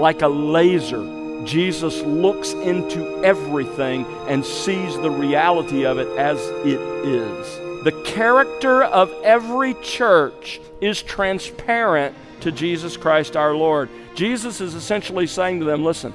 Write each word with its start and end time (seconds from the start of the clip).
like 0.00 0.22
a 0.22 0.28
laser. 0.28 1.44
Jesus 1.44 2.00
looks 2.02 2.52
into 2.52 3.22
everything 3.24 4.04
and 4.28 4.44
sees 4.44 4.96
the 4.96 5.10
reality 5.10 5.84
of 5.84 5.98
it 5.98 6.08
as 6.18 6.38
it 6.64 6.80
is. 7.06 7.84
The 7.84 7.92
character 8.04 8.82
of 8.82 9.10
every 9.22 9.74
church 9.82 10.60
is 10.80 11.02
transparent 11.02 12.14
to 12.40 12.52
Jesus 12.52 12.96
Christ 12.96 13.36
our 13.36 13.54
Lord. 13.54 13.88
Jesus 14.14 14.60
is 14.60 14.74
essentially 14.74 15.26
saying 15.26 15.60
to 15.60 15.66
them, 15.66 15.84
Listen, 15.84 16.12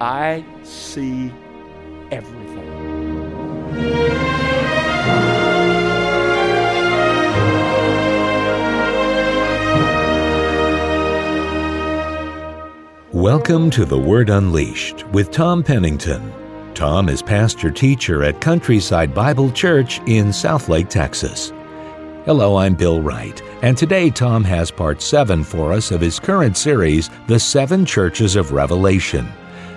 I 0.00 0.44
see 0.64 1.32
everything. 2.10 2.37
Welcome 13.18 13.68
to 13.70 13.84
The 13.84 13.98
Word 13.98 14.30
Unleashed 14.30 15.04
with 15.08 15.32
Tom 15.32 15.64
Pennington. 15.64 16.32
Tom 16.72 17.08
is 17.08 17.20
pastor 17.20 17.68
teacher 17.68 18.22
at 18.22 18.40
Countryside 18.40 19.12
Bible 19.12 19.50
Church 19.50 19.98
in 20.06 20.26
Southlake, 20.28 20.88
Texas. 20.88 21.52
Hello, 22.26 22.54
I'm 22.54 22.76
Bill 22.76 23.02
Wright, 23.02 23.42
and 23.62 23.76
today 23.76 24.10
Tom 24.10 24.44
has 24.44 24.70
part 24.70 25.02
7 25.02 25.42
for 25.42 25.72
us 25.72 25.90
of 25.90 26.00
his 26.00 26.20
current 26.20 26.56
series, 26.56 27.10
The 27.26 27.40
Seven 27.40 27.84
Churches 27.84 28.36
of 28.36 28.52
Revelation. 28.52 29.26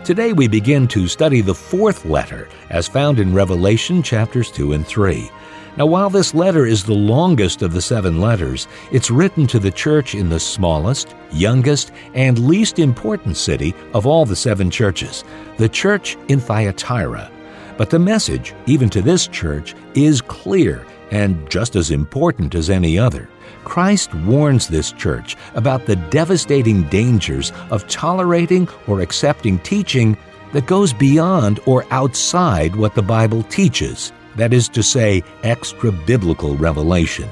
Today 0.06 0.34
we 0.34 0.48
begin 0.48 0.88
to 0.90 1.08
study 1.08 1.42
the 1.42 1.56
fourth 1.56 2.06
letter, 2.06 2.48
as 2.70 2.88
found 2.88 3.20
in 3.20 3.34
Revelation 3.34 4.04
chapters 4.04 4.52
2 4.52 4.74
and 4.74 4.86
3. 4.86 5.32
Now, 5.78 5.86
while 5.86 6.10
this 6.10 6.34
letter 6.34 6.66
is 6.66 6.84
the 6.84 6.94
longest 6.94 7.62
of 7.62 7.72
the 7.72 7.82
seven 7.82 8.20
letters, 8.20 8.68
it's 8.92 9.10
written 9.10 9.48
to 9.48 9.60
the 9.60 9.72
church 9.72 10.16
in 10.16 10.28
the 10.28 10.40
smallest, 10.40 11.16
youngest, 11.32 11.94
and 12.14 12.46
least 12.46 12.78
important 12.78 13.38
city 13.38 13.74
of 13.94 14.06
all 14.06 14.26
the 14.26 14.36
seven 14.36 14.70
churches, 14.70 15.24
the 15.58 15.70
church 15.70 16.18
in 16.28 16.42
Thyatira. 16.42 17.32
But 17.78 17.90
the 17.90 18.00
message, 18.00 18.54
even 18.66 18.90
to 18.90 19.02
this 19.02 19.28
church, 19.28 19.74
is 19.96 20.20
clear 20.20 20.86
and 21.10 21.50
just 21.50 21.78
as 21.78 21.90
important 21.90 22.54
as 22.54 22.70
any 22.70 23.00
other. 23.00 23.30
Christ 23.64 24.14
warns 24.14 24.68
this 24.68 24.92
church 24.92 25.38
about 25.56 25.86
the 25.86 25.96
devastating 25.96 26.84
dangers 26.90 27.54
of 27.70 27.88
tolerating 27.88 28.68
or 28.88 29.00
accepting 29.00 29.58
teaching 29.60 30.18
that 30.52 30.66
goes 30.66 30.92
beyond 30.92 31.62
or 31.66 31.86
outside 31.92 32.76
what 32.76 32.94
the 32.94 33.02
Bible 33.02 33.44
teaches 33.44 34.12
that 34.36 34.54
is 34.54 34.70
to 34.70 34.84
say, 34.84 35.24
extra 35.44 35.92
biblical 35.92 36.56
revelation. 36.56 37.30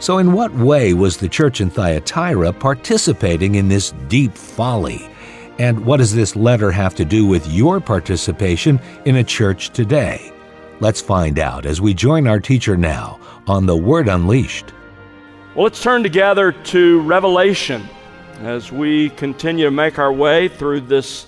So, 0.00 0.18
in 0.18 0.32
what 0.32 0.52
way 0.54 0.94
was 0.94 1.16
the 1.16 1.28
church 1.28 1.60
in 1.60 1.70
Thyatira 1.70 2.52
participating 2.52 3.54
in 3.54 3.68
this 3.68 3.92
deep 4.08 4.34
folly? 4.34 5.08
And 5.58 5.84
what 5.84 5.98
does 5.98 6.14
this 6.14 6.34
letter 6.34 6.72
have 6.72 6.94
to 6.96 7.04
do 7.04 7.26
with 7.26 7.46
your 7.46 7.80
participation 7.80 8.80
in 9.04 9.16
a 9.16 9.24
church 9.24 9.70
today? 9.70 10.32
Let's 10.80 11.00
find 11.00 11.38
out 11.38 11.66
as 11.66 11.80
we 11.80 11.94
join 11.94 12.26
our 12.26 12.40
teacher 12.40 12.76
now 12.76 13.20
on 13.46 13.66
The 13.66 13.76
Word 13.76 14.08
Unleashed. 14.08 14.72
Well, 15.54 15.64
let's 15.64 15.82
turn 15.82 16.02
together 16.02 16.50
to 16.50 17.00
Revelation 17.02 17.88
as 18.40 18.72
we 18.72 19.10
continue 19.10 19.66
to 19.66 19.70
make 19.70 20.00
our 20.00 20.12
way 20.12 20.48
through 20.48 20.80
this 20.80 21.26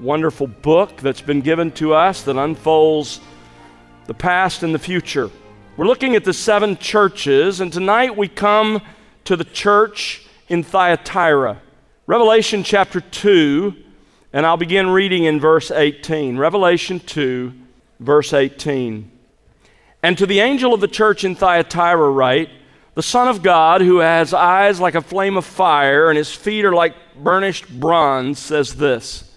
wonderful 0.00 0.46
book 0.48 0.96
that's 0.96 1.20
been 1.20 1.40
given 1.40 1.70
to 1.72 1.94
us 1.94 2.22
that 2.22 2.36
unfolds 2.36 3.20
the 4.08 4.14
past 4.14 4.62
and 4.62 4.74
the 4.74 4.78
future. 4.78 5.30
We're 5.76 5.86
looking 5.86 6.16
at 6.16 6.24
the 6.24 6.32
seven 6.32 6.78
churches, 6.78 7.60
and 7.60 7.70
tonight 7.70 8.16
we 8.16 8.26
come 8.26 8.80
to 9.24 9.36
the 9.36 9.44
church 9.44 10.26
in 10.48 10.62
Thyatira. 10.62 11.60
Revelation 12.06 12.62
chapter 12.62 13.02
2, 13.02 13.76
and 14.32 14.46
I'll 14.46 14.56
begin 14.56 14.88
reading 14.88 15.24
in 15.24 15.38
verse 15.38 15.70
18. 15.70 16.38
Revelation 16.38 17.00
2, 17.00 17.52
verse 18.00 18.32
18. 18.32 19.10
And 20.02 20.16
to 20.16 20.24
the 20.24 20.40
angel 20.40 20.72
of 20.72 20.80
the 20.80 20.88
church 20.88 21.22
in 21.22 21.34
Thyatira, 21.34 22.10
write, 22.10 22.48
The 22.94 23.02
Son 23.02 23.28
of 23.28 23.42
God, 23.42 23.82
who 23.82 23.98
has 23.98 24.32
eyes 24.32 24.80
like 24.80 24.94
a 24.94 25.02
flame 25.02 25.36
of 25.36 25.44
fire, 25.44 26.08
and 26.08 26.16
his 26.16 26.34
feet 26.34 26.64
are 26.64 26.72
like 26.72 26.94
burnished 27.14 27.68
bronze, 27.78 28.38
says 28.38 28.76
this. 28.76 29.27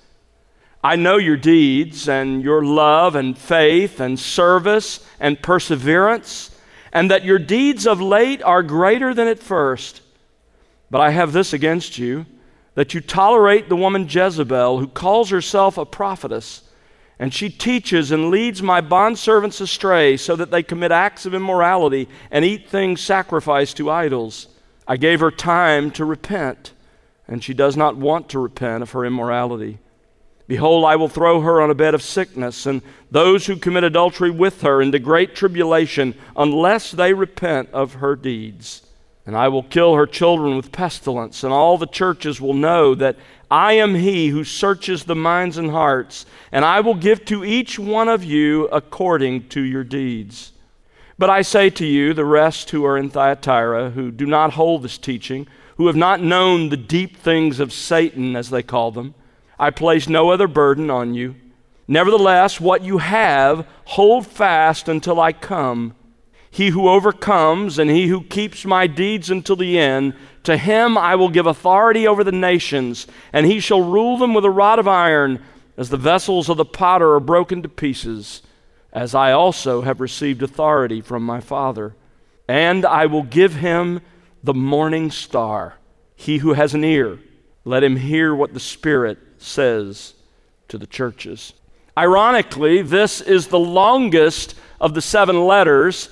I 0.84 0.96
know 0.96 1.18
your 1.18 1.38
deeds 1.38 2.09
and 2.09 2.42
your 2.44 2.64
love 2.64 3.16
and 3.16 3.38
faith 3.38 4.00
and 4.00 4.19
service 4.19 5.06
and 5.19 5.42
perseverance, 5.42 6.50
and 6.92 7.12
that 7.12 7.24
your 7.24 7.40
deeds 7.40 7.86
of 7.86 8.02
late 8.02 8.42
are 8.42 8.64
greater 8.64 9.14
than 9.14 9.28
at 9.28 9.40
first. 9.40 10.02
But 10.90 11.02
I 11.02 11.12
have 11.12 11.34
this 11.34 11.53
against 11.53 11.97
you 11.97 12.25
that 12.74 12.94
you 12.94 13.02
tolerate 13.02 13.69
the 13.69 13.75
woman 13.75 14.08
Jezebel, 14.09 14.80
who 14.80 14.88
calls 14.88 15.30
herself 15.30 15.78
a 15.78 15.86
prophetess, 15.86 16.64
and 17.19 17.34
she 17.34 17.50
teaches 17.50 18.12
and 18.12 18.31
leads 18.31 18.63
my 18.63 18.81
bondservants 18.81 19.62
astray 19.62 20.18
so 20.18 20.36
that 20.36 20.50
they 20.50 20.63
commit 20.63 20.92
acts 20.92 21.25
of 21.25 21.36
immorality 21.36 22.08
and 22.31 22.44
eat 22.44 22.68
things 22.68 23.02
sacrificed 23.02 23.78
to 23.78 23.92
idols. 23.92 24.48
I 24.88 24.98
gave 24.98 25.19
her 25.19 25.30
time 25.30 25.92
to 25.92 26.06
repent, 26.06 26.74
and 27.28 27.44
she 27.44 27.53
does 27.53 27.78
not 27.78 27.98
want 27.98 28.30
to 28.30 28.40
repent 28.40 28.81
of 28.81 28.92
her 28.92 29.06
immorality. 29.06 29.78
Behold, 30.51 30.84
I 30.84 30.97
will 30.97 31.07
throw 31.07 31.39
her 31.39 31.62
on 31.62 31.72
a 31.72 31.73
bed 31.73 31.94
of 31.94 32.01
sickness, 32.01 32.66
and 32.66 32.81
those 33.09 33.45
who 33.45 33.56
commit 33.56 33.85
adultery 33.85 34.29
with 34.29 34.63
her 34.63 34.81
into 34.81 35.00
great 35.00 35.34
tribulation, 35.34 36.13
unless 36.35 36.91
they 36.91 37.13
repent 37.13 37.69
of 37.72 37.94
her 37.94 38.17
deeds. 38.17 38.81
And 39.25 39.38
I 39.38 39.47
will 39.47 39.63
kill 39.63 39.95
her 39.95 40.06
children 40.06 40.57
with 40.57 40.73
pestilence, 40.73 41.45
and 41.45 41.53
all 41.53 41.78
the 41.78 41.88
churches 41.88 42.41
will 42.41 42.53
know 42.53 42.94
that 42.95 43.16
I 43.50 43.75
am 43.75 43.95
he 43.95 44.28
who 44.28 44.44
searches 44.44 45.06
the 45.06 45.16
minds 45.16 45.57
and 45.57 45.72
hearts, 45.72 46.25
and 46.51 46.66
I 46.66 46.81
will 46.81 46.95
give 46.95 47.23
to 47.28 47.45
each 47.45 47.79
one 47.79 48.09
of 48.09 48.22
you 48.22 48.66
according 48.73 49.47
to 49.51 49.62
your 49.62 49.85
deeds. 49.85 50.51
But 51.18 51.29
I 51.29 51.44
say 51.44 51.69
to 51.69 51.85
you, 51.85 52.13
the 52.13 52.25
rest 52.25 52.72
who 52.72 52.83
are 52.83 52.97
in 52.97 53.09
Thyatira, 53.09 53.91
who 53.91 54.12
do 54.12 54.25
not 54.25 54.51
hold 54.51 54.83
this 54.83 54.97
teaching, 54.97 55.47
who 55.78 55.88
have 55.88 55.95
not 55.95 56.19
known 56.19 56.68
the 56.68 56.75
deep 56.75 57.16
things 57.16 57.62
of 57.62 57.72
Satan, 57.72 58.35
as 58.35 58.50
they 58.50 58.63
call 58.63 58.91
them, 58.91 59.13
I 59.62 59.70
place 59.70 60.10
no 60.10 60.32
other 60.32 60.48
burden 60.48 60.90
on 60.90 61.14
you. 61.14 61.36
Nevertheless, 61.88 62.60
what 62.60 62.82
you 62.82 62.98
have, 62.98 63.68
hold 63.86 64.26
fast 64.26 64.90
until 64.90 65.22
I 65.22 65.34
come. 65.34 65.94
He 66.50 66.70
who 66.70 66.90
overcomes 66.90 67.78
and 67.78 67.88
he 67.88 68.08
who 68.08 68.24
keeps 68.24 68.66
my 68.66 68.88
deeds 68.88 69.30
until 69.30 69.56
the 69.56 69.78
end, 69.78 70.16
to 70.46 70.58
him 70.58 70.98
I 70.98 71.14
will 71.14 71.30
give 71.30 71.46
authority 71.46 72.08
over 72.08 72.24
the 72.24 72.32
nations, 72.32 73.06
and 73.32 73.46
he 73.46 73.60
shall 73.60 73.84
rule 73.84 74.18
them 74.18 74.34
with 74.34 74.46
a 74.46 74.50
rod 74.50 74.80
of 74.80 74.88
iron, 74.88 75.44
as 75.78 75.90
the 75.90 75.96
vessels 75.96 76.50
of 76.50 76.58
the 76.58 76.66
potter 76.66 77.14
are 77.14 77.20
broken 77.20 77.62
to 77.62 77.70
pieces, 77.70 78.42
as 78.92 79.14
I 79.14 79.32
also 79.32 79.84
have 79.84 80.02
received 80.02 80.42
authority 80.42 81.02
from 81.02 81.22
my 81.22 81.40
Father. 81.40 81.96
And 82.48 82.84
I 82.84 83.06
will 83.06 83.24
give 83.24 83.58
him 83.58 84.02
the 84.44 84.56
morning 84.56 85.12
star. 85.12 85.76
He 86.16 86.40
who 86.40 86.54
has 86.54 86.74
an 86.74 86.84
ear, 86.84 87.20
let 87.64 87.84
him 87.84 87.98
hear 87.98 88.34
what 88.34 88.56
the 88.56 88.60
Spirit 88.60 89.20
says 89.41 90.13
to 90.68 90.78
the 90.78 90.88
churches. 90.88 91.53
Ironically, 91.97 92.81
this 92.81 93.22
is 93.22 93.47
the 93.47 93.59
longest 93.59 94.56
of 94.79 94.94
the 94.94 95.02
seven 95.02 95.46
letters, 95.46 96.09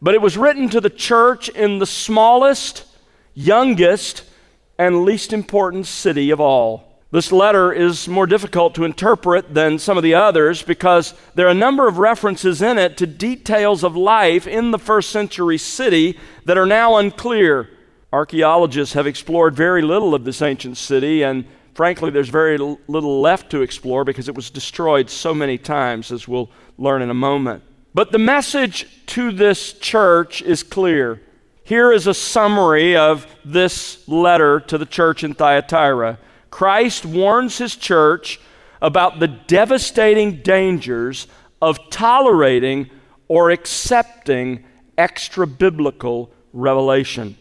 but 0.00 0.14
it 0.14 0.20
was 0.20 0.36
written 0.36 0.68
to 0.68 0.80
the 0.80 0.90
church 0.90 1.48
in 1.48 1.78
the 1.78 1.86
smallest, 1.86 2.84
youngest, 3.34 4.24
and 4.78 5.04
least 5.04 5.32
important 5.32 5.86
city 5.86 6.30
of 6.30 6.40
all. 6.40 6.86
This 7.12 7.32
letter 7.32 7.72
is 7.72 8.08
more 8.08 8.26
difficult 8.26 8.74
to 8.74 8.84
interpret 8.84 9.54
than 9.54 9.78
some 9.78 9.96
of 9.96 10.02
the 10.02 10.14
others 10.14 10.62
because 10.62 11.14
there 11.34 11.46
are 11.46 11.50
a 11.50 11.54
number 11.54 11.88
of 11.88 11.98
references 11.98 12.60
in 12.60 12.78
it 12.78 12.96
to 12.98 13.06
details 13.06 13.84
of 13.84 13.96
life 13.96 14.46
in 14.46 14.70
the 14.70 14.78
first 14.78 15.10
century 15.10 15.56
city 15.56 16.18
that 16.44 16.58
are 16.58 16.66
now 16.66 16.96
unclear. 16.96 17.70
Archaeologists 18.12 18.94
have 18.94 19.06
explored 19.06 19.54
very 19.54 19.82
little 19.82 20.14
of 20.14 20.24
this 20.24 20.42
ancient 20.42 20.76
city, 20.76 21.22
and 21.22 21.44
frankly, 21.76 22.10
there's 22.10 22.30
very 22.30 22.56
little 22.56 23.20
left 23.20 23.50
to 23.50 23.60
explore 23.60 24.02
because 24.02 24.30
it 24.30 24.34
was 24.34 24.48
destroyed 24.48 25.10
so 25.10 25.34
many 25.34 25.58
times, 25.58 26.10
as 26.10 26.26
we'll 26.26 26.50
learn 26.78 27.02
in 27.02 27.10
a 27.10 27.14
moment. 27.14 27.62
But 27.92 28.12
the 28.12 28.18
message 28.18 28.86
to 29.08 29.30
this 29.30 29.74
church 29.74 30.40
is 30.40 30.62
clear. 30.62 31.20
Here 31.64 31.92
is 31.92 32.06
a 32.06 32.14
summary 32.14 32.96
of 32.96 33.26
this 33.44 34.08
letter 34.08 34.58
to 34.60 34.78
the 34.78 34.86
church 34.86 35.22
in 35.22 35.34
Thyatira. 35.34 36.18
Christ 36.48 37.04
warns 37.04 37.58
his 37.58 37.76
church 37.76 38.40
about 38.80 39.20
the 39.20 39.28
devastating 39.28 40.40
dangers 40.40 41.26
of 41.60 41.90
tolerating 41.90 42.88
or 43.28 43.50
accepting 43.50 44.64
extra 44.96 45.46
biblical 45.46 46.30
revelation. 46.54 47.36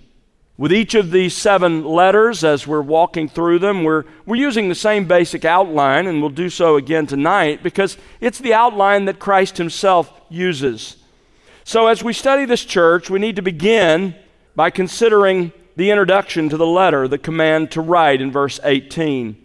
With 0.57 0.71
each 0.71 0.95
of 0.95 1.11
these 1.11 1.35
seven 1.35 1.83
letters, 1.83 2.45
as 2.45 2.65
we're 2.65 2.81
walking 2.81 3.27
through 3.27 3.59
them, 3.59 3.83
we're, 3.83 4.05
we're 4.25 4.37
using 4.37 4.69
the 4.69 4.75
same 4.75 5.05
basic 5.05 5.43
outline, 5.43 6.07
and 6.07 6.21
we'll 6.21 6.29
do 6.29 6.49
so 6.49 6.77
again 6.77 7.07
tonight 7.07 7.61
because 7.61 7.97
it's 8.21 8.39
the 8.39 8.53
outline 8.53 9.03
that 9.05 9.19
Christ 9.19 9.57
Himself 9.57 10.13
uses. 10.29 10.95
So, 11.65 11.87
as 11.87 12.03
we 12.03 12.13
study 12.13 12.45
this 12.45 12.63
church, 12.63 13.09
we 13.09 13.19
need 13.19 13.35
to 13.35 13.41
begin 13.41 14.15
by 14.55 14.69
considering 14.69 15.51
the 15.75 15.91
introduction 15.91 16.47
to 16.47 16.55
the 16.55 16.65
letter, 16.65 17.07
the 17.09 17.17
command 17.17 17.71
to 17.71 17.81
write 17.81 18.21
in 18.21 18.31
verse 18.31 18.59
18. 18.63 19.35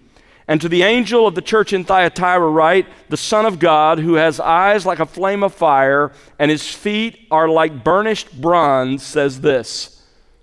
And 0.46 0.60
to 0.60 0.68
the 0.68 0.82
angel 0.82 1.26
of 1.26 1.34
the 1.34 1.42
church 1.42 1.72
in 1.72 1.84
Thyatira, 1.84 2.48
write, 2.48 2.86
the 3.08 3.16
Son 3.16 3.46
of 3.46 3.58
God, 3.58 3.98
who 3.98 4.14
has 4.14 4.38
eyes 4.38 4.86
like 4.86 5.00
a 5.00 5.06
flame 5.06 5.42
of 5.42 5.54
fire, 5.54 6.12
and 6.38 6.52
his 6.52 6.72
feet 6.72 7.26
are 7.32 7.48
like 7.48 7.82
burnished 7.82 8.40
bronze, 8.40 9.02
says 9.02 9.40
this. 9.40 10.00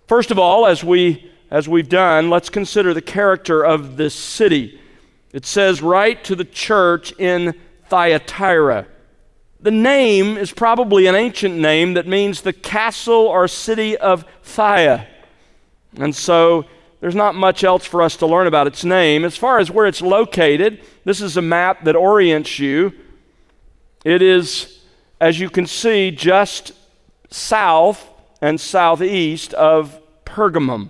First 0.08 0.32
of 0.32 0.40
all, 0.40 0.66
as, 0.66 0.84
we, 0.84 1.30
as 1.52 1.68
we've 1.68 1.90
done, 1.90 2.30
let's 2.30 2.50
consider 2.50 2.94
the 2.94 3.02
character 3.02 3.64
of 3.64 3.98
this 3.98 4.16
city. 4.16 4.80
It 5.34 5.46
says, 5.46 5.82
Write 5.82 6.24
to 6.26 6.36
the 6.36 6.46
church 6.46 7.12
in 7.20 7.54
Thyatira. 7.90 8.88
The 9.60 9.72
name 9.72 10.38
is 10.38 10.52
probably 10.54 11.08
an 11.08 11.16
ancient 11.16 11.56
name 11.56 11.96
that 11.96 12.08
means 12.08 12.42
the 12.42 12.54
castle 12.54 13.28
or 13.28 13.50
city 13.50 13.98
of 13.98 14.24
Thia. 14.44 15.08
And 15.98 16.16
so 16.16 16.66
there's 17.02 17.16
not 17.16 17.36
much 17.36 17.66
else 17.66 17.86
for 17.86 18.02
us 18.02 18.16
to 18.18 18.28
learn 18.28 18.48
about 18.48 18.68
its 18.68 18.86
name. 18.86 19.26
As 19.26 19.36
far 19.36 19.60
as 19.60 19.70
where 19.70 19.88
it's 19.88 20.02
located, 20.02 20.82
this 21.04 21.20
is 21.20 21.36
a 21.36 21.42
map 21.42 21.84
that 21.84 21.96
orients 21.98 22.60
you. 22.60 22.94
It 24.06 24.22
is, 24.22 24.80
as 25.20 25.38
you 25.38 25.50
can 25.50 25.68
see, 25.68 26.12
just 26.12 26.72
south 27.30 28.08
and 28.42 28.60
southeast 28.60 29.54
of 29.54 30.00
Pergamum. 30.26 30.90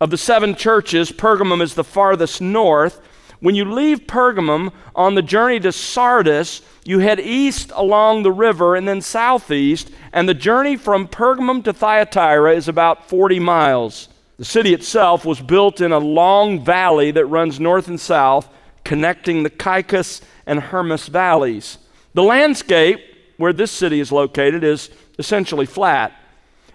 Of 0.00 0.10
the 0.10 0.18
seven 0.18 0.54
churches, 0.54 1.12
Pergamum 1.12 1.62
is 1.62 1.74
the 1.74 1.84
farthest 1.84 2.40
north. 2.40 3.00
When 3.40 3.54
you 3.54 3.64
leave 3.64 4.06
Pergamum 4.06 4.72
on 4.94 5.14
the 5.14 5.22
journey 5.22 5.60
to 5.60 5.72
Sardis, 5.72 6.62
you 6.84 6.98
head 6.98 7.20
east 7.20 7.72
along 7.74 8.22
the 8.22 8.32
river 8.32 8.76
and 8.76 8.86
then 8.86 9.00
southeast, 9.00 9.90
and 10.12 10.28
the 10.28 10.34
journey 10.34 10.76
from 10.76 11.08
Pergamum 11.08 11.64
to 11.64 11.72
Thyatira 11.72 12.54
is 12.54 12.68
about 12.68 13.08
40 13.08 13.40
miles. 13.40 14.08
The 14.36 14.44
city 14.44 14.74
itself 14.74 15.24
was 15.24 15.40
built 15.40 15.80
in 15.80 15.92
a 15.92 15.98
long 15.98 16.64
valley 16.64 17.10
that 17.12 17.26
runs 17.26 17.60
north 17.60 17.88
and 17.88 18.00
south, 18.00 18.48
connecting 18.82 19.42
the 19.42 19.50
Caicus 19.50 20.20
and 20.44 20.60
Hermus 20.60 21.06
valleys. 21.06 21.78
The 22.14 22.22
landscape 22.22 23.00
where 23.36 23.52
this 23.52 23.70
city 23.70 24.00
is 24.00 24.12
located 24.12 24.64
is 24.64 24.90
essentially 25.18 25.66
flat. 25.66 26.12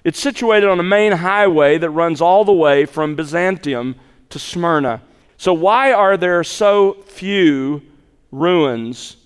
It's 0.04 0.19
situated 0.19 0.69
on 0.69 0.80
a 0.80 0.84
main 0.84 1.12
highway 1.12 1.78
that 1.78 1.90
runs 1.90 2.22
all 2.22 2.46
the 2.46 2.54
way 2.54 2.86
from 2.86 3.16
Byzantium 3.16 3.96
to 4.30 4.40
Smyrna. 4.40 5.01
So, 5.38 5.54
why 5.54 5.92
are 5.92 6.18
there 6.18 6.44
so 6.44 6.94
few 7.06 7.81
ruins 8.31 9.18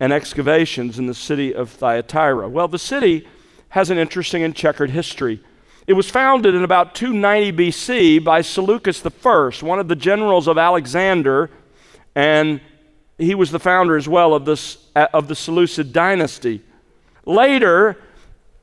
and 0.00 0.12
excavations 0.12 0.98
in 0.98 1.06
the 1.06 1.14
city 1.14 1.54
of 1.54 1.70
Thyatira? 1.70 2.48
Well, 2.48 2.68
the 2.68 2.78
city 2.78 3.26
has 3.70 3.90
an 3.90 3.98
interesting 3.98 4.42
and 4.42 4.54
checkered 4.54 4.90
history. 4.90 5.42
It 5.86 5.92
was 5.92 6.10
founded 6.10 6.54
in 6.54 6.64
about 6.64 6.94
290 6.94 7.52
BC 7.52 8.24
by 8.24 8.40
Seleucus 8.40 9.04
I, 9.04 9.66
one 9.66 9.78
of 9.78 9.88
the 9.88 9.96
generals 9.96 10.48
of 10.48 10.56
Alexander, 10.56 11.50
and 12.14 12.60
he 13.18 13.34
was 13.34 13.50
the 13.50 13.58
founder 13.58 13.96
as 13.96 14.08
well 14.08 14.32
of, 14.32 14.46
this, 14.46 14.78
of 14.94 15.28
the 15.28 15.34
Seleucid 15.34 15.92
dynasty. 15.92 16.62
Later, 17.26 17.98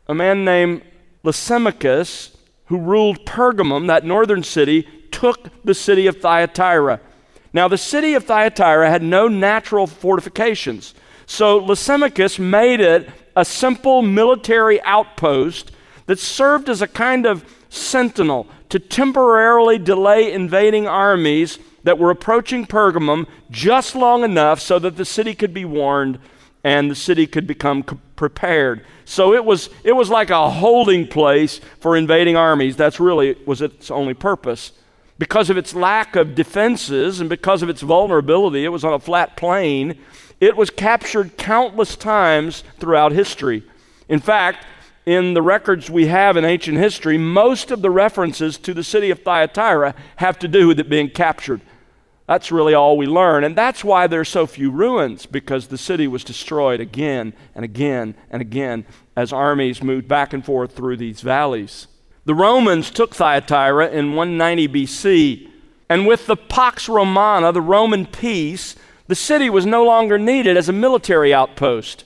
a 0.08 0.16
man 0.16 0.44
named 0.44 0.84
Lysimachus, 1.24 2.36
who 2.66 2.78
ruled 2.78 3.26
Pergamum, 3.26 3.88
that 3.88 4.06
northern 4.06 4.44
city, 4.44 4.88
took 5.12 5.50
the 5.64 5.74
city 5.74 6.08
of 6.08 6.18
Thyatira. 6.18 7.00
Now, 7.54 7.68
the 7.68 7.78
city 7.78 8.14
of 8.14 8.24
Thyatira 8.24 8.90
had 8.90 9.04
no 9.04 9.28
natural 9.28 9.88
fortifications, 9.88 10.94
so 11.26 11.58
Lysimachus 11.60 12.40
made 12.40 12.80
it 12.80 13.10
a 13.36 13.46
simple 13.46 14.02
military 14.02 14.82
outpost 14.84 15.72
that 16.06 16.20
served 16.20 16.70
as 16.70 16.82
a 16.82 16.88
kind 16.88 17.26
of 17.26 17.46
sentinel 17.70 18.48
to 18.70 18.80
temporarily 18.80 19.78
delay 19.78 20.32
invading 20.32 20.88
armies 20.88 21.60
that 21.84 21.98
were 21.98 22.12
approaching 22.12 22.66
Pergamum 22.66 23.28
just 23.50 23.96
long 23.96 24.24
enough 24.24 24.60
so 24.60 24.80
that 24.80 24.98
the 24.98 25.06
city 25.06 25.34
could 25.34 25.54
be 25.54 25.66
warned 25.66 26.20
and 26.64 26.92
the 26.92 26.96
city 26.96 27.26
could 27.28 27.48
become 27.48 27.84
prepared. 28.16 28.86
So 29.06 29.34
it 29.34 29.44
was, 29.44 29.70
it 29.84 29.94
was 29.94 30.10
like 30.10 30.30
a 30.30 30.50
holding 30.50 31.08
place 31.08 31.60
for 31.80 31.98
invading 31.98 32.36
armies. 32.36 32.76
That's 32.76 33.00
really 33.00 33.36
was 33.46 33.62
its 33.62 33.90
only 33.90 34.14
purpose. 34.14 34.72
Because 35.18 35.50
of 35.50 35.58
its 35.58 35.74
lack 35.74 36.16
of 36.16 36.36
defenses 36.36 37.20
and 37.20 37.30
because 37.30 37.62
of 37.62 37.70
its 37.70 37.82
vulnerability, 37.82 38.64
it 38.64 38.70
was 38.70 38.84
on 38.84 38.94
a 38.94 39.00
flat 39.00 39.38
plain. 39.38 40.00
It 40.40 40.56
was 40.56 40.70
captured 40.70 41.38
countless 41.38 41.96
times 41.96 42.64
throughout 42.80 43.12
history. 43.12 43.64
In 44.08 44.20
fact, 44.20 44.66
in 45.06 45.34
the 45.34 45.42
records 45.42 45.90
we 45.90 46.08
have 46.08 46.38
in 46.38 46.46
ancient 46.46 46.78
history, 46.78 47.18
most 47.18 47.72
of 47.72 47.82
the 47.82 47.90
references 47.90 48.58
to 48.60 48.74
the 48.74 48.84
city 48.84 49.10
of 49.10 49.20
Thyatira 49.20 49.96
have 50.18 50.38
to 50.40 50.48
do 50.48 50.68
with 50.68 50.80
it 50.80 50.90
being 50.90 51.10
captured. 51.10 51.62
That's 52.32 52.50
really 52.50 52.74
all 52.74 52.96
we 52.96 53.08
learn. 53.08 53.44
And 53.44 53.58
that's 53.58 53.84
why 53.84 54.08
there's 54.08 54.30
so 54.30 54.48
few 54.48 54.72
ruins, 54.72 55.26
because 55.26 55.68
the 55.68 55.78
city 55.78 56.08
was 56.08 56.24
destroyed 56.24 56.80
again 56.80 57.34
and 57.54 57.66
again 57.66 58.16
and 58.30 58.42
again 58.42 58.86
as 59.18 59.34
armies 59.34 59.84
moved 59.84 60.08
back 60.08 60.32
and 60.32 60.46
forth 60.46 60.74
through 60.74 60.96
these 60.96 61.20
valleys. 61.20 61.88
The 62.24 62.34
Romans 62.34 62.90
took 62.90 63.14
Thyatira 63.14 63.90
in 63.90 64.16
190 64.16 64.70
BC, 64.70 65.50
and 65.90 66.08
with 66.08 66.26
the 66.26 66.38
Pax 66.38 66.88
Romana, 66.88 67.52
the 67.52 67.60
Roman 67.60 68.06
peace, 68.06 68.78
the 69.08 69.16
city 69.16 69.50
was 69.50 69.66
no 69.66 69.84
longer 69.84 70.18
needed 70.18 70.56
as 70.56 70.70
a 70.70 70.74
military 70.74 71.34
outpost. 71.34 72.06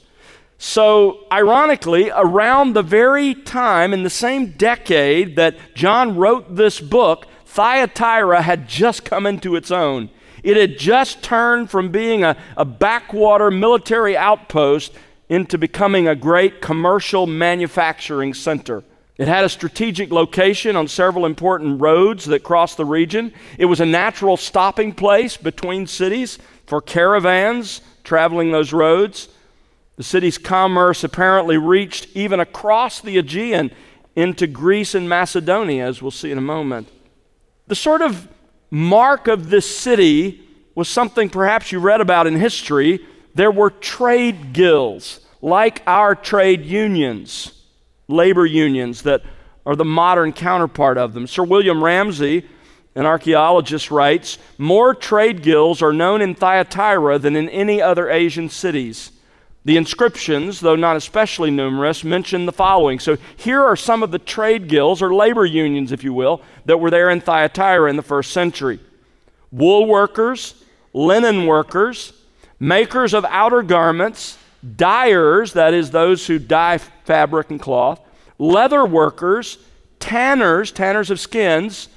So, 0.58 1.28
ironically, 1.32 2.10
around 2.10 2.74
the 2.74 2.82
very 2.82 3.36
time 3.36 3.94
in 3.94 4.02
the 4.02 4.10
same 4.10 4.54
decade 4.54 5.36
that 5.36 5.76
John 5.76 6.16
wrote 6.16 6.56
this 6.56 6.82
book, 6.82 7.28
Thyatira 7.46 8.42
had 8.42 8.68
just 8.68 9.06
come 9.06 9.28
into 9.28 9.56
its 9.56 9.70
own. 9.70 10.10
It 10.46 10.58
had 10.58 10.78
just 10.78 11.24
turned 11.24 11.72
from 11.72 11.90
being 11.90 12.24
a, 12.24 12.38
a 12.56 12.64
backwater 12.64 13.50
military 13.50 14.16
outpost 14.16 14.94
into 15.28 15.58
becoming 15.58 16.08
a 16.08 16.16
great 16.16 16.62
commercial 16.62 17.26
manufacturing 17.26 18.36
center. 18.36 18.84
It 19.18 19.28
had 19.28 19.44
a 19.44 19.50
strategic 19.50 20.12
location 20.12 20.76
on 20.76 20.88
several 20.88 21.26
important 21.26 21.82
roads 21.82 22.26
that 22.26 22.44
crossed 22.44 22.78
the 22.78 22.86
region. 22.86 23.34
It 23.58 23.66
was 23.66 23.80
a 23.80 23.88
natural 23.88 24.38
stopping 24.38 24.94
place 24.94 25.36
between 25.36 25.88
cities 25.88 26.38
for 26.68 26.80
caravans 26.80 27.82
traveling 28.04 28.52
those 28.52 28.72
roads. 28.72 29.30
The 29.96 30.04
city's 30.04 30.38
commerce 30.38 31.04
apparently 31.04 31.58
reached 31.58 32.08
even 32.14 32.40
across 32.40 33.02
the 33.02 33.18
Aegean 33.18 33.72
into 34.16 34.46
Greece 34.46 34.94
and 34.94 35.10
Macedonia, 35.10 35.88
as 35.88 36.04
we'll 36.04 36.12
see 36.12 36.30
in 36.30 36.38
a 36.38 36.42
moment. 36.42 36.90
The 37.66 37.74
sort 37.74 38.04
of 38.04 38.28
mark 38.70 39.28
of 39.28 39.50
this 39.50 39.78
city 39.78 40.42
was 40.76 40.90
something 40.90 41.30
perhaps 41.30 41.72
you 41.72 41.80
read 41.80 42.02
about 42.02 42.28
in 42.28 42.36
history. 42.36 43.00
There 43.34 43.52
were 43.52 43.70
trade 43.70 44.54
guilds, 44.54 45.22
like 45.42 45.82
our 45.88 46.16
trade 46.16 46.66
unions, 46.66 47.64
labor 48.08 48.46
unions 48.46 49.04
that 49.04 49.24
are 49.66 49.76
the 49.76 49.86
modern 49.86 50.34
counterpart 50.34 50.98
of 50.98 51.14
them. 51.14 51.28
Sir 51.28 51.44
William 51.44 51.84
Ramsay, 51.84 52.46
an 52.94 53.06
archaeologist, 53.06 53.90
writes 53.90 54.38
More 54.58 54.94
trade 54.94 55.42
guilds 55.42 55.82
are 55.82 55.94
known 55.94 56.22
in 56.22 56.36
Thyatira 56.36 57.18
than 57.20 57.36
in 57.36 57.50
any 57.50 57.82
other 57.82 58.10
Asian 58.10 58.50
cities. 58.50 59.12
The 59.66 59.78
inscriptions, 59.78 60.60
though 60.60 60.76
not 60.76 60.96
especially 60.96 61.50
numerous, 61.50 62.04
mention 62.04 62.46
the 62.46 62.52
following. 62.52 63.00
So 63.00 63.18
here 63.36 63.64
are 63.64 63.76
some 63.76 64.04
of 64.04 64.12
the 64.12 64.20
trade 64.20 64.68
guilds, 64.68 65.02
or 65.02 65.14
labor 65.14 65.46
unions, 65.46 65.92
if 65.92 66.04
you 66.04 66.14
will, 66.14 66.42
that 66.66 66.78
were 66.78 66.92
there 66.92 67.10
in 67.10 67.20
Thyatira 67.20 67.90
in 67.90 67.96
the 67.96 68.04
first 68.04 68.32
century 68.32 68.80
wool 69.52 69.88
workers, 69.88 70.54
linen 70.94 71.46
workers, 71.46 72.14
makers 72.60 73.14
of 73.14 73.26
outer 73.26 73.64
garments, 73.64 74.38
dyers, 74.76 75.54
that 75.54 75.74
is, 75.74 75.92
those 75.92 76.28
who 76.28 76.38
dye 76.38 76.78
fabric 76.78 77.50
and 77.50 77.62
cloth, 77.62 78.00
leather 78.38 78.86
workers, 78.86 79.58
tanners, 80.00 80.72
tanners 80.72 81.10
of 81.10 81.20
skins, 81.20 81.88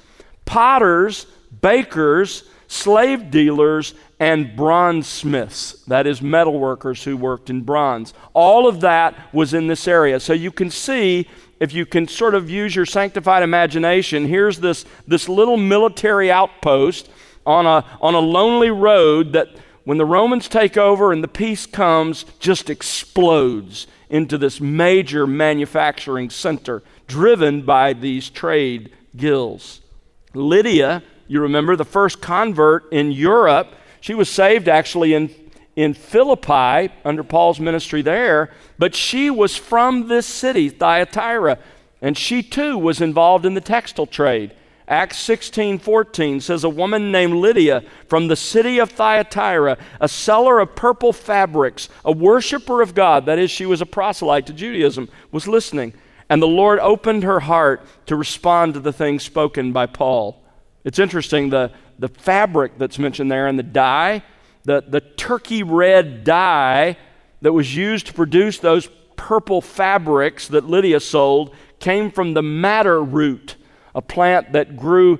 potters, 0.45 1.25
bakers, 1.61 2.43
slave 2.67 3.29
dealers, 3.29 3.93
and 4.19 4.55
bronze 4.55 5.07
smiths, 5.07 5.73
that 5.87 6.05
is, 6.05 6.21
metal 6.21 6.59
workers 6.59 7.03
who 7.03 7.15
worked 7.15 7.49
in 7.49 7.61
bronze. 7.61 8.13
All 8.33 8.67
of 8.67 8.81
that 8.81 9.33
was 9.33 9.53
in 9.53 9.67
this 9.67 9.87
area. 9.87 10.19
So 10.19 10.33
you 10.33 10.51
can 10.51 10.69
see, 10.69 11.27
if 11.59 11.73
you 11.73 11.85
can 11.85 12.07
sort 12.07 12.35
of 12.35 12.49
use 12.49 12.75
your 12.75 12.85
sanctified 12.85 13.43
imagination, 13.43 14.25
here's 14.25 14.59
this, 14.59 14.85
this 15.07 15.29
little 15.29 15.55
military 15.55 16.29
outpost 16.29 17.09
on 17.45 17.65
a, 17.65 17.85
on 18.01 18.13
a 18.13 18.19
lonely 18.19 18.69
road 18.69 19.33
that, 19.33 19.47
when 19.85 19.97
the 19.97 20.05
Romans 20.05 20.47
take 20.47 20.77
over 20.77 21.11
and 21.11 21.23
the 21.23 21.27
peace 21.27 21.65
comes, 21.65 22.25
just 22.39 22.69
explodes 22.69 23.87
into 24.09 24.37
this 24.37 24.59
major 24.59 25.25
manufacturing 25.25 26.29
center 26.29 26.83
driven 27.07 27.61
by 27.61 27.93
these 27.93 28.29
trade 28.29 28.91
guilds. 29.15 29.81
Lydia, 30.33 31.01
you 31.27 31.41
remember, 31.41 31.75
the 31.75 31.85
first 31.85 32.21
convert 32.21 32.91
in 32.91 33.11
Europe, 33.11 33.73
she 34.01 34.13
was 34.13 34.29
saved 34.29 34.67
actually 34.67 35.13
in, 35.13 35.33
in 35.75 35.93
Philippi 35.93 36.93
under 37.05 37.23
Paul's 37.23 37.59
ministry 37.59 38.01
there, 38.01 38.51
but 38.77 38.95
she 38.95 39.29
was 39.29 39.55
from 39.55 40.07
this 40.07 40.25
city, 40.25 40.69
Thyatira, 40.69 41.59
and 42.01 42.17
she 42.17 42.41
too 42.41 42.77
was 42.77 43.01
involved 43.01 43.45
in 43.45 43.53
the 43.53 43.61
textile 43.61 44.05
trade. 44.05 44.55
Acts 44.89 45.19
16 45.19 45.77
14 45.77 46.41
says, 46.41 46.63
A 46.63 46.69
woman 46.69 47.11
named 47.11 47.33
Lydia 47.33 47.83
from 48.07 48.27
the 48.27 48.35
city 48.35 48.79
of 48.79 48.89
Thyatira, 48.89 49.77
a 50.01 50.07
seller 50.07 50.59
of 50.59 50.75
purple 50.75 51.13
fabrics, 51.13 51.89
a 52.03 52.11
worshiper 52.11 52.81
of 52.81 52.95
God, 52.95 53.27
that 53.27 53.37
is, 53.37 53.51
she 53.51 53.67
was 53.67 53.81
a 53.81 53.85
proselyte 53.85 54.47
to 54.47 54.53
Judaism, 54.53 55.07
was 55.31 55.47
listening. 55.47 55.93
And 56.27 56.41
the 56.41 56.47
Lord 56.47 56.79
opened 56.79 57.23
her 57.23 57.39
heart 57.39 57.85
to 58.07 58.15
respond 58.15 58.73
to 58.73 58.79
the 58.79 58.93
things 58.93 59.23
spoken 59.23 59.71
by 59.71 59.85
Paul. 59.85 60.43
It's 60.83 60.99
interesting, 60.99 61.49
the, 61.51 61.71
the 61.99 62.07
fabric 62.07 62.77
that's 62.77 62.97
mentioned 62.97 63.31
there 63.31 63.47
and 63.47 63.59
the 63.59 63.63
dye, 63.63 64.23
the, 64.63 64.83
the 64.87 65.01
turkey 65.01 65.63
red 65.63 66.23
dye 66.23 66.97
that 67.41 67.53
was 67.53 67.75
used 67.75 68.07
to 68.07 68.13
produce 68.13 68.57
those 68.57 68.89
purple 69.15 69.61
fabrics 69.61 70.47
that 70.47 70.65
Lydia 70.65 70.99
sold 70.99 71.53
came 71.79 72.09
from 72.09 72.33
the 72.33 72.41
madder 72.41 73.03
root, 73.03 73.55
a 73.93 74.01
plant 74.01 74.53
that 74.53 74.77
grew 74.77 75.19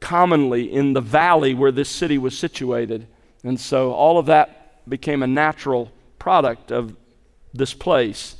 commonly 0.00 0.72
in 0.72 0.92
the 0.92 1.00
valley 1.00 1.52
where 1.52 1.72
this 1.72 1.88
city 1.88 2.16
was 2.16 2.38
situated. 2.38 3.06
And 3.42 3.60
so 3.60 3.92
all 3.92 4.18
of 4.18 4.26
that 4.26 4.88
became 4.88 5.22
a 5.22 5.26
natural 5.26 5.90
product 6.18 6.70
of 6.70 6.96
this 7.52 7.74
place. 7.74 8.36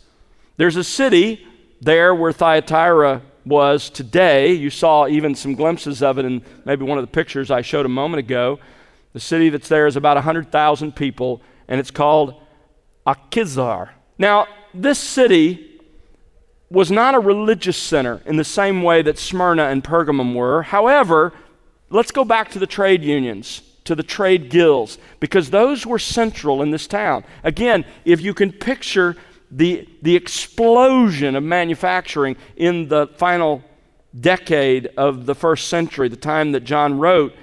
There's 0.56 0.76
a 0.76 0.84
city 0.84 1.46
there 1.80 2.14
where 2.14 2.32
Thyatira 2.32 3.22
was 3.44 3.90
today. 3.90 4.52
You 4.52 4.70
saw 4.70 5.06
even 5.06 5.34
some 5.34 5.54
glimpses 5.54 6.02
of 6.02 6.18
it 6.18 6.24
in 6.24 6.42
maybe 6.64 6.84
one 6.84 6.98
of 6.98 7.02
the 7.02 7.10
pictures 7.10 7.50
I 7.50 7.62
showed 7.62 7.86
a 7.86 7.90
moment 7.90 8.20
ago. 8.20 8.58
The 9.12 9.20
city 9.20 9.48
that's 9.48 9.68
there 9.68 9.86
is 9.86 9.96
about 9.96 10.16
100,000 10.16 10.94
people, 10.94 11.42
and 11.68 11.80
it's 11.80 11.90
called 11.90 12.40
Akhisar. 13.06 13.90
Now, 14.18 14.46
this 14.74 14.98
city 14.98 15.80
was 16.70 16.90
not 16.90 17.14
a 17.14 17.18
religious 17.18 17.76
center 17.76 18.20
in 18.26 18.36
the 18.36 18.44
same 18.44 18.82
way 18.82 19.02
that 19.02 19.18
Smyrna 19.18 19.64
and 19.64 19.82
Pergamum 19.82 20.34
were. 20.34 20.62
However, 20.62 21.32
let's 21.88 22.12
go 22.12 22.24
back 22.24 22.50
to 22.52 22.60
the 22.60 22.66
trade 22.66 23.02
unions, 23.02 23.62
to 23.84 23.96
the 23.96 24.04
trade 24.04 24.50
guilds, 24.50 24.98
because 25.18 25.50
those 25.50 25.84
were 25.84 25.98
central 25.98 26.62
in 26.62 26.70
this 26.70 26.86
town. 26.86 27.24
Again, 27.42 27.84
if 28.04 28.20
you 28.20 28.32
can 28.32 28.52
picture 28.52 29.16
the, 29.50 29.88
the 30.02 30.16
explosion 30.16 31.36
of 31.36 31.42
manufacturing 31.42 32.36
in 32.56 32.88
the 32.88 33.08
final 33.16 33.62
decade 34.18 34.86
of 34.96 35.26
the 35.26 35.34
first 35.34 35.68
century, 35.68 36.08
the 36.08 36.16
time 36.16 36.52
that 36.52 36.64
John 36.64 36.98
wrote. 36.98 37.34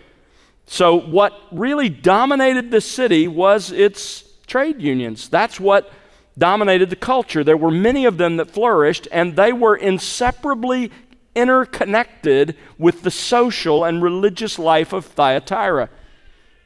So, 0.66 1.00
what 1.00 1.34
really 1.52 1.90
dominated 1.90 2.72
the 2.72 2.82
city 2.82 3.28
was 3.28 3.72
its 3.72 4.24
trade 4.48 4.82
unions. 4.82 5.30
That's 5.30 5.60
what 5.60 5.92
dominated 6.38 6.90
the 6.90 6.96
culture. 6.96 7.44
There 7.44 7.58
were 7.58 7.72
many 7.72 8.06
of 8.06 8.18
them 8.18 8.38
that 8.38 8.52
flourished, 8.52 9.08
and 9.12 9.36
they 9.36 9.54
were 9.54 9.76
inseparably 9.76 10.92
interconnected 11.36 12.56
with 12.78 13.04
the 13.04 13.12
social 13.12 13.84
and 13.84 14.02
religious 14.02 14.58
life 14.58 14.92
of 14.92 15.06
Thyatira. 15.06 15.90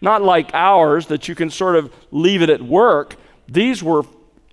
Not 0.02 0.24
like 0.24 0.50
ours, 0.54 1.08
that 1.08 1.28
you 1.28 1.36
can 1.36 1.50
sort 1.50 1.76
of 1.76 1.94
leave 2.10 2.42
it 2.42 2.50
at 2.50 2.62
work. 2.62 3.16
These 3.48 3.84
were 3.84 4.04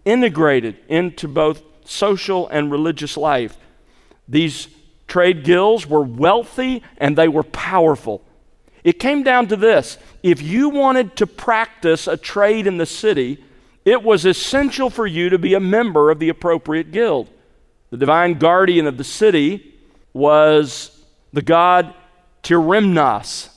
integrated 0.09 0.77
into 0.89 1.29
both 1.29 1.63
social 1.85 2.49
and 2.49 2.73
religious 2.73 3.17
life. 3.17 3.57
These 4.27 4.69
trade 5.07 5.45
guilds 5.45 5.87
were 5.87 6.03
wealthy 6.03 6.83
and 6.97 7.17
they 7.17 7.29
were 7.29 7.43
powerful. 7.43 8.23
It 8.85 8.99
came 8.99 9.23
down 9.23 9.49
to 9.49 9.57
this 9.57 9.99
if 10.23 10.41
you 10.41 10.71
wanted 10.71 11.17
to 11.17 11.27
practice 11.27 12.07
a 12.07 12.17
trade 12.17 12.67
in 12.67 12.79
the 12.79 12.87
city, 12.87 13.45
it 13.85 14.03
was 14.03 14.25
essential 14.25 14.89
for 14.89 15.07
you 15.07 15.29
to 15.31 15.39
be 15.39 15.55
a 15.55 15.61
member 15.61 16.11
of 16.11 16.19
the 16.19 16.31
appropriate 16.31 16.91
guild. 16.91 17.29
The 17.91 17.97
divine 17.99 18.35
guardian 18.35 18.87
of 18.87 18.97
the 18.97 19.05
city 19.05 19.75
was 20.13 20.91
the 21.33 21.43
god 21.43 21.95
Tyrimnos, 22.43 23.51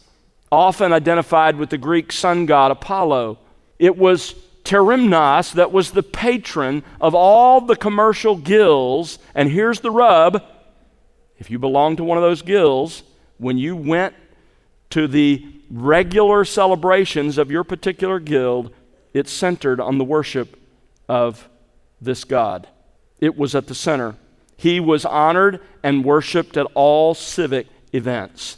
often 0.52 0.92
identified 0.92 1.56
with 1.56 1.70
the 1.70 1.78
Greek 1.78 2.12
sun 2.12 2.46
god 2.46 2.72
Apollo. 2.72 3.40
It 3.80 3.98
was 3.98 4.36
Tyrimnos 4.64 5.54
that 5.54 5.72
was 5.72 5.92
the 5.92 6.04
patron 6.04 6.84
of 7.00 7.16
all 7.16 7.62
the 7.62 7.76
commercial 7.76 8.36
guilds. 8.36 9.20
And 9.34 9.50
here's 9.50 9.80
the 9.80 9.92
rub 9.92 10.44
if 11.38 11.50
you 11.50 11.58
belong 11.58 11.96
to 11.96 12.04
one 12.04 12.20
of 12.20 12.24
those 12.24 12.44
guilds, 12.44 13.02
when 13.40 13.58
you 13.58 13.76
went 13.76 14.14
to 14.92 15.08
the 15.08 15.44
regular 15.72 16.46
celebrations 16.46 17.40
of 17.40 17.50
your 17.50 17.64
particular 17.64 18.20
guild, 18.20 18.72
it 19.12 19.28
centered 19.28 19.80
on 19.80 19.98
the 19.98 20.04
worship 20.04 20.60
of 21.10 21.50
this 22.00 22.26
God. 22.26 22.68
It 23.20 23.36
was 23.36 23.56
at 23.56 23.66
the 23.66 23.74
center. 23.74 24.16
He 24.56 24.80
was 24.80 25.04
honored 25.04 25.60
and 25.82 26.06
worshiped 26.06 26.58
at 26.58 26.68
all 26.76 27.16
civic 27.16 27.66
events. 27.92 28.58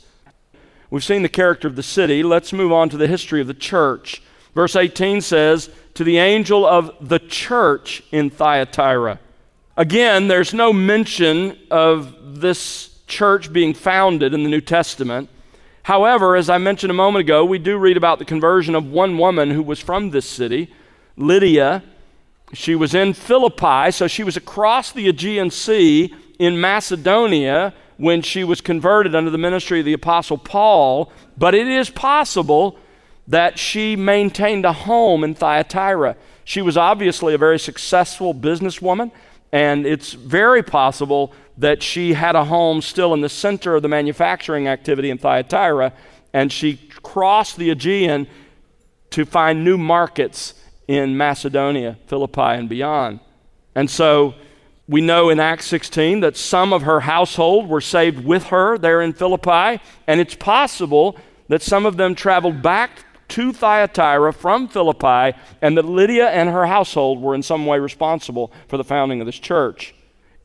We've 0.90 1.04
seen 1.04 1.24
the 1.24 1.30
character 1.30 1.70
of 1.70 1.78
the 1.78 1.84
city. 1.84 2.22
Let's 2.22 2.52
move 2.52 2.74
on 2.74 2.90
to 2.90 2.98
the 2.98 3.08
history 3.08 3.40
of 3.40 3.48
the 3.48 3.54
church. 3.54 4.22
Verse 4.54 4.76
18 4.76 5.22
says, 5.22 5.70
To 5.96 6.04
the 6.04 6.18
angel 6.18 6.66
of 6.66 6.96
the 7.02 7.20
church 7.20 8.02
in 8.12 8.30
Thyatira. 8.30 9.20
Again, 9.78 10.28
there's 10.28 10.54
no 10.54 10.74
mention 10.74 11.58
of 11.70 12.40
this 12.40 13.00
church 13.08 13.54
being 13.54 13.74
founded 13.74 14.34
in 14.34 14.44
the 14.44 14.50
New 14.50 14.62
Testament. 14.62 15.30
However, 15.84 16.36
as 16.36 16.50
I 16.50 16.58
mentioned 16.58 16.92
a 16.92 16.96
moment 16.96 17.22
ago, 17.22 17.44
we 17.44 17.60
do 17.60 17.78
read 17.78 17.98
about 17.98 18.18
the 18.18 18.26
conversion 18.26 18.74
of 18.74 18.86
one 18.86 19.18
woman 19.18 19.52
who 19.52 19.62
was 19.62 19.80
from 19.80 20.10
this 20.10 20.26
city, 20.26 20.74
Lydia. 21.18 21.84
She 22.54 22.74
was 22.74 22.96
in 22.96 23.14
Philippi, 23.14 23.92
so 23.92 24.08
she 24.08 24.24
was 24.24 24.38
across 24.38 24.92
the 24.92 25.10
Aegean 25.10 25.52
Sea 25.52 26.14
in 26.40 26.60
Macedonia 26.60 27.74
when 27.98 28.22
she 28.22 28.44
was 28.44 28.62
converted 28.62 29.14
under 29.14 29.30
the 29.30 29.38
ministry 29.38 29.80
of 29.80 29.86
the 29.86 29.94
Apostle 29.94 30.38
Paul. 30.38 31.12
But 31.38 31.54
it 31.54 31.68
is 31.68 31.90
possible 31.90 32.80
that 33.28 33.58
she 33.58 33.96
maintained 33.96 34.66
a 34.66 34.74
home 34.74 35.24
in 35.24 35.34
Thyatira. 35.34 36.16
She 36.44 36.62
was 36.62 36.76
obviously 36.78 37.34
a 37.34 37.38
very 37.38 37.60
successful 37.60 38.34
businesswoman, 38.34 39.12
and 39.52 39.86
it's 39.86 40.14
very 40.14 40.64
possible 40.64 41.34
that 41.58 41.84
she 41.84 42.14
had 42.14 42.36
a 42.36 42.46
home 42.46 42.82
still 42.82 43.14
in 43.14 43.22
the 43.22 43.30
center 43.30 43.76
of 43.76 43.82
the 43.82 43.88
manufacturing 43.88 44.68
activity 44.68 45.10
in 45.10 45.18
Thyatira, 45.18 45.94
and 46.34 46.52
she 46.52 46.78
crossed 47.04 47.58
the 47.58 47.70
Aegean 47.70 48.28
to 49.12 49.26
find 49.26 49.64
new 49.64 49.78
markets 49.78 50.56
in 50.88 51.16
Macedonia, 51.16 51.98
Philippi, 52.08 52.42
and 52.42 52.68
beyond. 52.68 53.20
And 53.76 53.90
so 53.90 54.34
we 54.88 55.02
know 55.02 55.30
in 55.30 55.40
Acts 55.40 55.68
16 55.68 56.20
that 56.22 56.36
some 56.36 56.74
of 56.74 56.82
her 56.82 57.02
household 57.02 57.70
were 57.70 57.80
saved 57.80 58.26
with 58.26 58.46
her 58.46 58.78
there 58.78 59.02
in 59.02 59.14
Philippi, 59.14 59.82
and 60.08 60.20
it's 60.20 60.36
possible 60.36 61.18
that 61.48 61.62
some 61.62 61.86
of 61.86 61.98
them 61.98 62.16
traveled 62.16 62.62
back 62.62 63.06
to 63.34 63.52
Thyatira 63.52 64.32
from 64.32 64.68
Philippi, 64.68 65.36
and 65.60 65.76
that 65.76 65.86
Lydia 65.86 66.30
and 66.30 66.50
her 66.50 66.68
household 66.68 67.20
were 67.20 67.34
in 67.34 67.42
some 67.42 67.66
way 67.66 67.80
responsible 67.80 68.54
for 68.68 68.78
the 68.78 68.84
founding 68.84 69.22
of 69.22 69.26
this 69.26 69.40
church. 69.40 69.96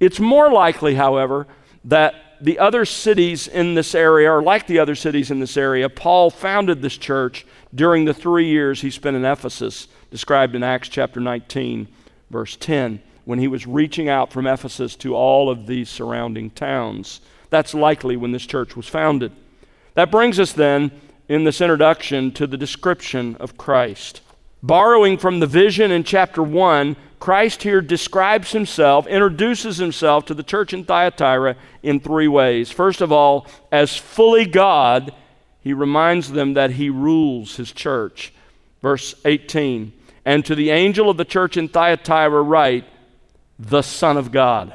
It's 0.00 0.18
more 0.18 0.50
likely, 0.50 0.94
however, 0.94 1.46
that 1.84 2.14
the 2.40 2.58
other 2.58 2.86
cities 2.86 3.46
in 3.46 3.74
this 3.74 3.94
area, 3.94 4.32
or 4.32 4.42
like 4.42 4.66
the 4.66 4.78
other 4.78 4.94
cities 4.94 5.30
in 5.30 5.38
this 5.38 5.58
area, 5.58 5.90
Paul 5.90 6.30
founded 6.30 6.80
this 6.80 6.96
church 6.96 7.44
during 7.74 8.06
the 8.06 8.14
three 8.14 8.48
years 8.48 8.80
he 8.80 8.90
spent 8.90 9.16
in 9.16 9.24
Ephesus, 9.24 9.88
described 10.10 10.54
in 10.54 10.62
Acts 10.62 10.88
chapter 10.88 11.20
19, 11.20 11.88
verse 12.30 12.56
10, 12.56 13.02
when 13.26 13.38
he 13.38 13.48
was 13.48 13.66
reaching 13.66 14.08
out 14.08 14.32
from 14.32 14.46
Ephesus 14.46 14.96
to 14.96 15.14
all 15.14 15.50
of 15.50 15.66
these 15.66 15.90
surrounding 15.90 16.48
towns. 16.48 17.20
That's 17.50 17.74
likely 17.74 18.16
when 18.16 18.32
this 18.32 18.46
church 18.46 18.76
was 18.76 18.88
founded. 18.88 19.32
That 19.92 20.10
brings 20.10 20.40
us 20.40 20.54
then, 20.54 20.90
in 21.28 21.44
this 21.44 21.60
introduction, 21.60 22.32
to 22.32 22.46
the 22.46 22.56
description 22.56 23.36
of 23.36 23.56
Christ. 23.56 24.20
Borrowing 24.62 25.18
from 25.18 25.40
the 25.40 25.46
vision 25.46 25.90
in 25.90 26.02
chapter 26.02 26.42
1, 26.42 26.96
Christ 27.20 27.62
here 27.62 27.80
describes 27.80 28.52
himself, 28.52 29.06
introduces 29.06 29.76
himself 29.76 30.24
to 30.26 30.34
the 30.34 30.42
church 30.42 30.72
in 30.72 30.84
Thyatira 30.84 31.56
in 31.82 32.00
three 32.00 32.28
ways. 32.28 32.70
First 32.70 33.00
of 33.00 33.12
all, 33.12 33.46
as 33.70 33.96
fully 33.96 34.46
God, 34.46 35.12
he 35.60 35.72
reminds 35.72 36.32
them 36.32 36.54
that 36.54 36.72
he 36.72 36.90
rules 36.90 37.56
his 37.56 37.72
church. 37.72 38.32
Verse 38.82 39.14
18 39.24 39.92
And 40.24 40.44
to 40.44 40.54
the 40.54 40.70
angel 40.70 41.10
of 41.10 41.16
the 41.16 41.24
church 41.24 41.56
in 41.56 41.68
Thyatira, 41.68 42.42
write, 42.42 42.84
the 43.58 43.82
Son 43.82 44.16
of 44.16 44.30
God. 44.30 44.74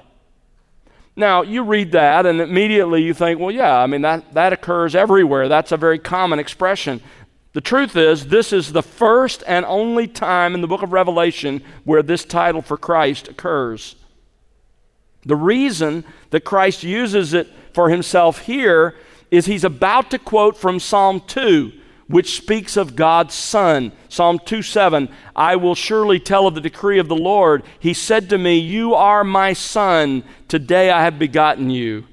Now, 1.15 1.43
you 1.43 1.63
read 1.63 1.91
that, 1.91 2.25
and 2.25 2.41
immediately 2.41 3.03
you 3.03 3.13
think, 3.13 3.39
well, 3.39 3.51
yeah, 3.51 3.77
I 3.77 3.86
mean, 3.86 4.01
that, 4.01 4.34
that 4.34 4.51
occurs 4.51 4.96
everywhere. 4.96 5.48
That's 5.48 5.72
a 5.72 5.77
very 5.77 6.00
common 6.00 6.39
expression. 6.39 7.01
The 7.53 7.62
truth 7.62 7.96
is, 7.96 8.27
this 8.27 8.51
is 8.51 8.72
the 8.72 8.82
first 8.82 9.43
and 9.46 9.63
only 9.65 10.08
time 10.08 10.55
in 10.55 10.62
the 10.62 10.67
book 10.67 10.82
of 10.82 10.91
Revelation 10.91 11.62
where 11.84 12.01
this 12.01 12.25
title 12.25 12.63
for 12.63 12.77
Christ 12.77 13.27
occurs. 13.27 13.96
The 15.25 15.36
reason 15.36 16.03
that 16.32 16.43
Christ 16.43 16.84
uses 16.84 17.34
it 17.34 17.48
for 17.74 17.89
himself 17.89 18.39
here 18.39 18.96
is 19.29 19.46
he's 19.46 19.63
about 19.63 20.10
to 20.12 20.20
quote 20.20 20.58
from 20.58 20.79
Psalm 20.79 21.22
2, 21.27 21.72
which 22.07 22.36
speaks 22.36 22.77
of 22.77 22.95
God's 22.95 23.33
Son. 23.33 23.91
Psalm 24.10 24.39
2 24.39 24.62
7, 24.62 25.10
I 25.36 25.55
will 25.55 25.75
surely 25.75 26.19
tell 26.19 26.48
of 26.48 26.55
the 26.55 26.62
decree 26.62 27.00
of 27.00 27.07
the 27.07 27.15
Lord. 27.15 27.63
He 27.79 27.93
said 27.93 28.29
to 28.29 28.38
me, 28.38 28.57
You 28.57 28.93
are 28.93 29.24
my 29.24 29.53
Son, 29.53 30.24
today 30.48 30.89
I 30.91 31.03
have 31.03 31.19
begotten 31.19 31.69
you. 31.69 32.05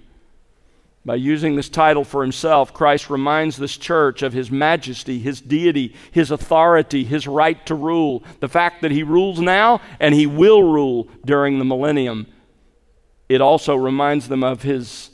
By 1.04 1.14
using 1.14 1.56
this 1.56 1.70
title 1.70 2.04
for 2.04 2.20
himself, 2.20 2.74
Christ 2.74 3.08
reminds 3.08 3.56
this 3.56 3.78
church 3.78 4.22
of 4.22 4.34
his 4.34 4.50
majesty, 4.50 5.18
his 5.18 5.40
deity, 5.40 5.94
his 6.10 6.30
authority, 6.30 7.04
his 7.04 7.26
right 7.26 7.64
to 7.66 7.74
rule, 7.74 8.22
the 8.40 8.48
fact 8.48 8.82
that 8.82 8.90
he 8.90 9.02
rules 9.02 9.40
now 9.40 9.80
and 9.98 10.14
he 10.14 10.26
will 10.26 10.62
rule 10.62 11.08
during 11.24 11.58
the 11.58 11.64
millennium. 11.64 12.26
It 13.30 13.40
also 13.40 13.76
reminds 13.76 14.28
them 14.28 14.44
of 14.44 14.62
his 14.62 15.10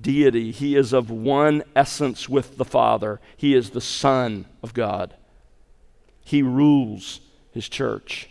deity. 0.00 0.50
He 0.50 0.76
is 0.76 0.92
of 0.92 1.10
one 1.10 1.62
essence 1.74 2.28
with 2.28 2.56
the 2.56 2.64
Father, 2.64 3.20
he 3.36 3.54
is 3.54 3.70
the 3.70 3.80
Son 3.80 4.46
of 4.62 4.74
God. 4.74 5.14
He 6.24 6.42
rules 6.42 7.20
his 7.52 7.68
church. 7.68 8.28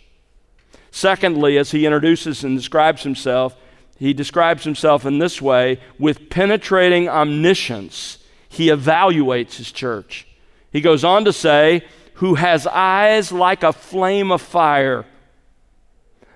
Secondly, 0.91 1.58
as 1.58 1.72
he 1.72 1.86
introduces 1.86 2.43
and 2.43 2.58
describes 2.58 3.03
himself, 3.03 3.55
he 3.98 4.13
describes 4.13 4.63
himself 4.63 5.05
in 5.05 5.20
this 5.20 5.41
way 5.41 5.79
with 5.98 6.29
penetrating 6.29 7.08
omniscience, 7.08 8.20
he 8.50 8.67
evaluates 8.67 9.55
his 9.55 9.72
church. 9.72 10.27
He 10.72 10.82
goes 10.82 11.03
on 11.03 11.25
to 11.25 11.34
say, 11.34 11.86
Who 12.15 12.36
has 12.36 12.67
eyes 12.67 13.32
like 13.32 13.63
a 13.63 13.74
flame 13.74 14.32
of 14.32 14.41
fire. 14.41 15.05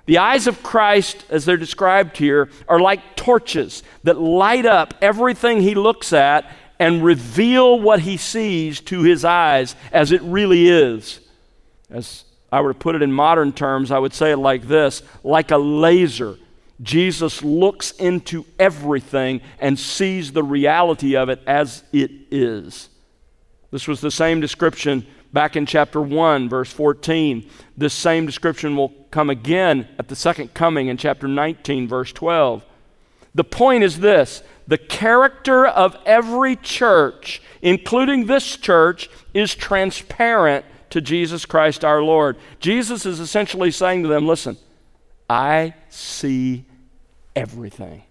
The 0.07 0.17
eyes 0.17 0.47
of 0.47 0.63
Christ, 0.63 1.25
as 1.29 1.45
they're 1.45 1.57
described 1.57 2.17
here, 2.17 2.49
are 2.67 2.79
like 2.79 3.15
torches 3.15 3.83
that 4.03 4.19
light 4.19 4.65
up 4.65 4.95
everything 5.01 5.61
he 5.61 5.75
looks 5.75 6.11
at 6.11 6.49
and 6.79 7.03
reveal 7.03 7.79
what 7.79 7.99
he 7.99 8.17
sees 8.17 8.81
to 8.81 9.03
his 9.03 9.23
eyes 9.23 9.75
as 9.91 10.11
it 10.11 10.21
really 10.23 10.67
is. 10.67 11.19
As 11.89 12.23
I 12.51 12.61
were 12.61 12.73
to 12.73 12.79
put 12.79 12.95
it 12.95 13.01
in 13.01 13.11
modern 13.11 13.53
terms, 13.53 13.91
I 13.91 13.99
would 13.99 14.13
say 14.13 14.31
it 14.31 14.37
like 14.37 14.67
this 14.67 15.03
like 15.23 15.51
a 15.51 15.57
laser 15.57 16.37
Jesus 16.81 17.43
looks 17.43 17.91
into 17.91 18.45
everything 18.59 19.41
and 19.59 19.79
sees 19.79 20.31
the 20.31 20.43
reality 20.43 21.15
of 21.15 21.29
it 21.29 21.41
as 21.47 21.83
it 21.91 22.11
is. 22.29 22.89
This 23.71 23.87
was 23.87 23.99
the 23.99 24.11
same 24.11 24.39
description 24.39 25.05
back 25.37 25.55
in 25.55 25.67
chapter 25.67 26.01
1, 26.01 26.49
verse 26.49 26.71
14. 26.71 27.47
This 27.77 27.93
same 27.93 28.25
description 28.25 28.75
will 28.75 28.89
come 29.11 29.29
again 29.29 29.87
at 29.99 30.07
the 30.07 30.15
second 30.15 30.55
coming 30.55 30.87
in 30.87 30.97
chapter 30.97 31.27
19, 31.27 31.87
verse 31.87 32.11
12. 32.11 32.65
The 33.35 33.43
point 33.43 33.83
is 33.83 33.99
this 33.99 34.41
the 34.67 34.79
character 34.79 35.67
of 35.67 35.95
every 36.07 36.55
church, 36.55 37.39
including 37.61 38.25
this 38.25 38.57
church, 38.57 39.11
is 39.31 39.53
transparent 39.53 40.65
to 40.89 41.01
Jesus 41.01 41.45
Christ 41.45 41.85
our 41.85 42.01
Lord. 42.01 42.35
Jesus 42.59 43.05
is 43.05 43.19
essentially 43.19 43.69
saying 43.69 44.01
to 44.01 44.09
them, 44.09 44.25
Listen, 44.25 44.57
I 45.29 45.75
see 45.89 46.65
everything. 47.35 48.01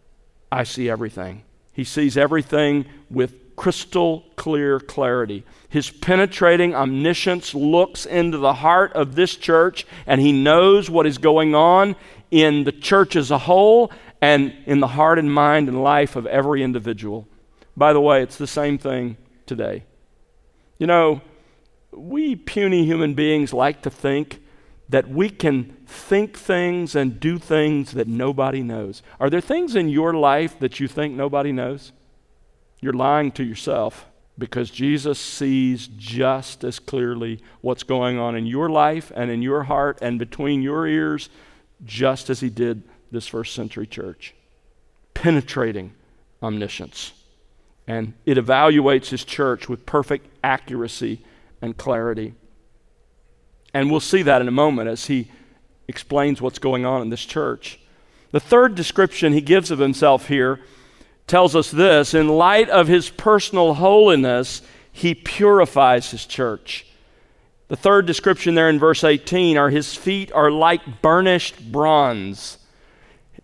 I 0.53 0.63
see 0.63 0.89
everything. 0.89 1.43
He 1.73 1.83
sees 1.83 2.17
everything 2.17 2.87
with 3.11 3.35
crystal 3.57 4.25
clear 4.37 4.79
clarity. 4.79 5.45
His 5.69 5.91
penetrating 5.91 6.75
omniscience 6.75 7.55
looks 7.55 8.07
into 8.07 8.39
the 8.39 8.55
heart 8.55 8.93
of 8.93 9.15
this 9.15 9.35
church 9.35 9.87
and 10.07 10.21
he 10.21 10.31
knows 10.33 10.89
what 10.89 11.07
is 11.07 11.19
going 11.19 11.55
on 11.55 11.97
in 12.31 12.65
the 12.65 12.73
church 12.73 13.17
as 13.17 13.31
a 13.31 13.39
whole 13.39 13.91
and 14.21 14.55
in 14.67 14.81
the 14.81 14.87
heart 14.87 15.19
and 15.19 15.33
mind 15.33 15.69
and 15.69 15.83
life 15.83 16.17
of 16.17 16.27
every 16.27 16.63
individual. 16.63 17.27
By 17.77 17.93
the 17.93 18.01
way, 18.01 18.23
it's 18.23 18.37
the 18.37 18.47
same 18.47 18.79
thing 18.79 19.17
today. 19.47 19.85
You 20.79 20.87
know, 20.87 21.21
we 21.93 22.37
puny 22.37 22.85
human 22.85 23.15
beings 23.15 23.53
like 23.53 23.83
to 23.83 23.91
think 23.91 24.43
that 24.89 25.09
we 25.09 25.29
can 25.29 25.77
think 25.87 26.37
things 26.37 26.95
and 26.95 27.19
do 27.19 27.39
things 27.39 27.93
that 27.93 28.07
nobody 28.07 28.63
knows. 28.63 29.03
Are 29.19 29.31
there 29.31 29.41
things 29.41 29.75
in 29.75 29.89
your 29.89 30.15
life 30.15 30.59
that 30.61 30.79
you 30.79 30.87
think 30.87 31.15
nobody 31.15 31.53
knows? 31.53 31.93
You're 32.81 32.93
lying 32.93 33.33
to 33.33 33.45
yourself 33.45 34.07
because 34.39 34.71
Jesus 34.71 35.19
sees 35.19 35.89
just 35.97 36.63
as 36.63 36.79
clearly 36.79 37.41
what's 37.63 37.83
going 37.83 38.19
on 38.19 38.37
in 38.37 38.47
your 38.47 38.69
life 38.69 39.11
and 39.15 39.31
in 39.31 39.43
your 39.43 39.65
heart 39.65 39.99
and 40.03 40.19
between 40.19 40.63
your 40.63 40.87
ears, 40.87 41.31
just 41.85 42.29
as 42.29 42.41
he 42.41 42.51
did 42.51 42.83
this 43.11 43.27
first 43.27 43.55
century 43.55 43.87
church. 43.87 44.35
Penetrating 45.15 45.95
omniscience. 46.43 47.13
And 47.87 48.15
it 48.27 48.37
evaluates 48.37 49.09
his 49.09 49.25
church 49.25 49.69
with 49.69 49.87
perfect 49.87 50.27
accuracy 50.45 51.25
and 51.63 51.77
clarity. 51.77 52.35
And 53.73 53.91
we'll 53.91 54.01
see 54.01 54.23
that 54.23 54.43
in 54.43 54.49
a 54.49 54.53
moment 54.53 54.89
as 54.89 55.07
he 55.07 55.31
explains 55.89 56.43
what's 56.43 56.59
going 56.59 56.85
on 56.85 57.01
in 57.01 57.11
this 57.11 57.25
church. 57.25 57.79
The 58.33 58.41
third 58.41 58.75
description 58.75 59.33
he 59.33 59.41
gives 59.41 59.71
of 59.71 59.79
himself 59.79 60.29
here 60.29 60.61
tells 61.27 61.57
us 61.57 61.71
this 61.71 62.15
in 62.15 62.29
light 62.29 62.69
of 62.69 62.89
his 62.89 63.11
personal 63.11 63.75
holiness, 63.75 64.63
he 64.93 65.15
purifies 65.15 66.11
his 66.11 66.25
church. 66.25 66.87
The 67.69 67.77
third 67.77 68.07
description 68.07 68.55
there 68.55 68.69
in 68.69 68.79
verse 68.79 69.03
18 69.03 69.57
are 69.57 69.71
his 69.71 69.95
feet 69.95 70.31
are 70.33 70.51
like 70.51 71.03
burnished 71.03 71.73
bronze, 71.73 72.59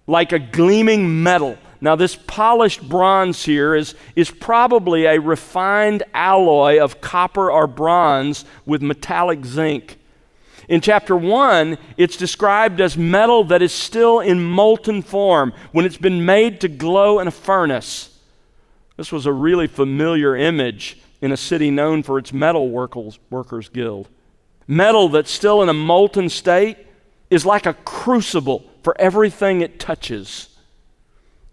like 0.07 0.33
a 0.33 0.39
gleaming 0.39 1.23
metal. 1.23 1.59
Now, 1.81 1.97
this 1.97 2.15
polished 2.15 2.89
bronze 2.89 3.45
here 3.45 3.75
is, 3.75 3.97
is 4.15 4.31
probably 4.31 5.07
a 5.07 5.19
refined 5.21 6.05
alloy 6.15 6.79
of 6.79 7.01
copper 7.01 7.51
or 7.51 7.67
bronze 7.67 8.45
with 8.65 8.83
metallic 8.83 9.45
zinc. 9.45 9.99
In 10.73 10.81
chapter 10.81 11.15
1, 11.15 11.77
it's 11.99 12.17
described 12.17 12.81
as 12.81 12.97
metal 12.97 13.45
that 13.45 13.61
is 13.61 13.75
still 13.75 14.21
in 14.21 14.43
molten 14.43 15.03
form 15.03 15.53
when 15.71 15.85
it's 15.85 15.99
been 15.99 16.25
made 16.25 16.63
to 16.63 16.69
glow 16.69 17.19
in 17.19 17.29
a 17.29 17.31
furnace. 17.31 18.19
This 18.97 19.13
was 19.13 19.27
a 19.27 19.35
really 19.35 19.67
familiar 19.67 20.35
image 20.35 20.97
in 21.21 21.31
a 21.31 21.37
city 21.37 21.71
known 21.71 22.03
for 22.03 22.17
its 22.17 22.33
metal 22.33 22.71
workers, 22.71 23.19
workers 23.29 23.69
guild. 23.69 24.09
Metal 24.67 25.11
that's 25.11 25.31
still 25.31 25.63
in 25.63 25.69
a 25.69 25.75
molten 25.75 26.31
state 26.31 26.79
is 27.29 27.45
like 27.45 27.67
a 27.67 27.75
crucible 27.75 28.65
for 28.83 28.99
everything 28.99 29.61
it 29.61 29.79
touches. 29.79 30.52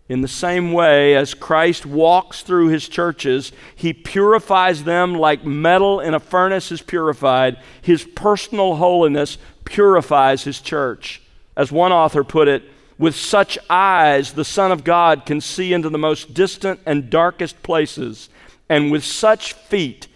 In 0.10 0.22
the 0.22 0.28
same 0.28 0.74
way 0.74 1.16
as 1.16 1.36
Christ 1.36 1.86
walks 1.86 2.42
through 2.42 2.70
his 2.70 2.90
churches, 2.90 3.52
he 3.76 3.94
purifies 3.94 4.84
them 4.84 5.14
like 5.14 5.46
metal 5.46 6.00
in 6.00 6.16
a 6.16 6.20
furnace 6.20 6.72
is 6.72 6.82
purified. 6.82 7.58
His 7.84 8.04
personal 8.04 8.78
holiness 8.78 9.38
purifies 9.66 10.44
his 10.44 10.62
church. 10.62 11.22
As 11.56 11.72
one 11.72 11.92
author 11.92 12.24
put 12.24 12.48
it, 12.48 12.64
with 12.98 13.16
such 13.16 13.60
eyes, 13.70 14.34
the 14.34 14.44
Son 14.44 14.72
of 14.72 14.84
God 14.84 15.28
can 15.28 15.40
see 15.40 15.74
into 15.74 15.90
the 15.90 15.98
most 15.98 16.34
distant 16.34 16.80
and 16.88 17.12
darkest 17.12 17.62
places, 17.62 18.30
and 18.68 18.92
with 18.92 19.04
such 19.04 19.54
feet, 19.54 20.08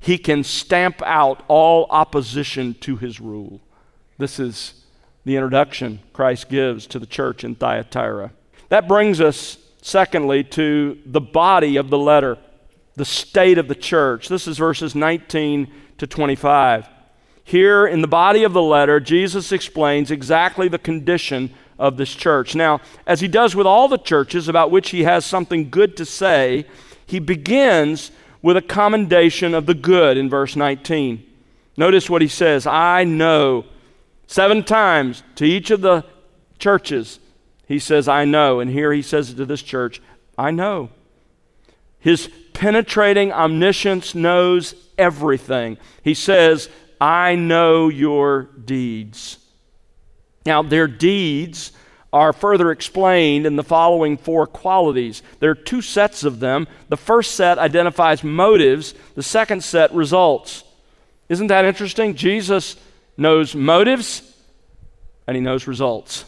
he 0.00 0.18
can 0.18 0.42
stamp 0.42 1.00
out 1.02 1.44
all 1.46 1.86
opposition 1.88 2.74
to 2.80 2.96
his 2.96 3.20
rule. 3.20 3.60
This 4.18 4.40
is 4.40 4.84
the 5.24 5.36
introduction 5.36 6.00
Christ 6.12 6.48
gives 6.48 6.86
to 6.88 6.98
the 6.98 7.06
church 7.06 7.42
in 7.42 7.54
Thyatira. 7.54 8.32
That 8.68 8.88
brings 8.88 9.20
us, 9.20 9.58
secondly, 9.82 10.42
to 10.44 10.98
the 11.06 11.20
body 11.20 11.76
of 11.76 11.90
the 11.90 11.98
letter, 11.98 12.38
the 12.96 13.04
state 13.04 13.58
of 13.58 13.68
the 13.68 13.74
church. 13.74 14.28
This 14.28 14.48
is 14.48 14.58
verses 14.58 14.94
19 14.94 15.72
to 15.98 16.06
25. 16.06 16.88
Here 17.44 17.86
in 17.86 18.00
the 18.00 18.08
body 18.08 18.42
of 18.42 18.52
the 18.52 18.62
letter, 18.62 18.98
Jesus 18.98 19.52
explains 19.52 20.10
exactly 20.10 20.66
the 20.66 20.78
condition 20.78 21.54
of 21.78 21.96
this 21.96 22.12
church. 22.12 22.56
Now, 22.56 22.80
as 23.06 23.20
he 23.20 23.28
does 23.28 23.54
with 23.54 23.66
all 23.66 23.86
the 23.86 23.98
churches 23.98 24.48
about 24.48 24.70
which 24.70 24.90
he 24.90 25.04
has 25.04 25.24
something 25.24 25.70
good 25.70 25.96
to 25.98 26.04
say, 26.04 26.66
he 27.06 27.20
begins 27.20 28.10
with 28.42 28.56
a 28.56 28.62
commendation 28.62 29.54
of 29.54 29.66
the 29.66 29.74
good 29.74 30.16
in 30.16 30.28
verse 30.28 30.56
19. 30.56 31.22
Notice 31.76 32.10
what 32.10 32.22
he 32.22 32.28
says 32.28 32.66
I 32.66 33.04
know 33.04 33.64
seven 34.26 34.64
times 34.64 35.22
to 35.36 35.44
each 35.44 35.70
of 35.70 35.82
the 35.82 36.04
churches 36.58 37.20
he 37.66 37.78
says, 37.78 38.08
I 38.08 38.24
know. 38.24 38.60
And 38.60 38.70
here 38.70 38.92
he 38.92 39.02
says 39.02 39.30
it 39.30 39.36
to 39.36 39.44
this 39.44 39.62
church, 39.62 40.00
I 40.38 40.50
know. 40.50 40.90
His 41.98 42.30
penetrating 42.52 43.32
omniscience 43.32 44.14
knows 44.14 44.74
everything. 44.96 45.76
He 46.02 46.14
says, 46.14 46.68
I 47.00 47.34
know 47.34 47.88
your 47.88 48.44
deeds. 48.44 49.38
Now, 50.46 50.62
their 50.62 50.86
deeds 50.86 51.72
are 52.12 52.32
further 52.32 52.70
explained 52.70 53.44
in 53.44 53.56
the 53.56 53.64
following 53.64 54.16
four 54.16 54.46
qualities. 54.46 55.22
There 55.40 55.50
are 55.50 55.56
two 55.56 55.82
sets 55.82 56.22
of 56.22 56.38
them. 56.38 56.68
The 56.88 56.96
first 56.96 57.34
set 57.34 57.58
identifies 57.58 58.22
motives, 58.22 58.94
the 59.16 59.22
second 59.22 59.64
set 59.64 59.92
results. 59.92 60.62
Isn't 61.28 61.48
that 61.48 61.64
interesting? 61.64 62.14
Jesus 62.14 62.76
knows 63.16 63.54
motives 63.54 64.22
and 65.26 65.34
he 65.34 65.40
knows 65.40 65.66
results. 65.66 66.24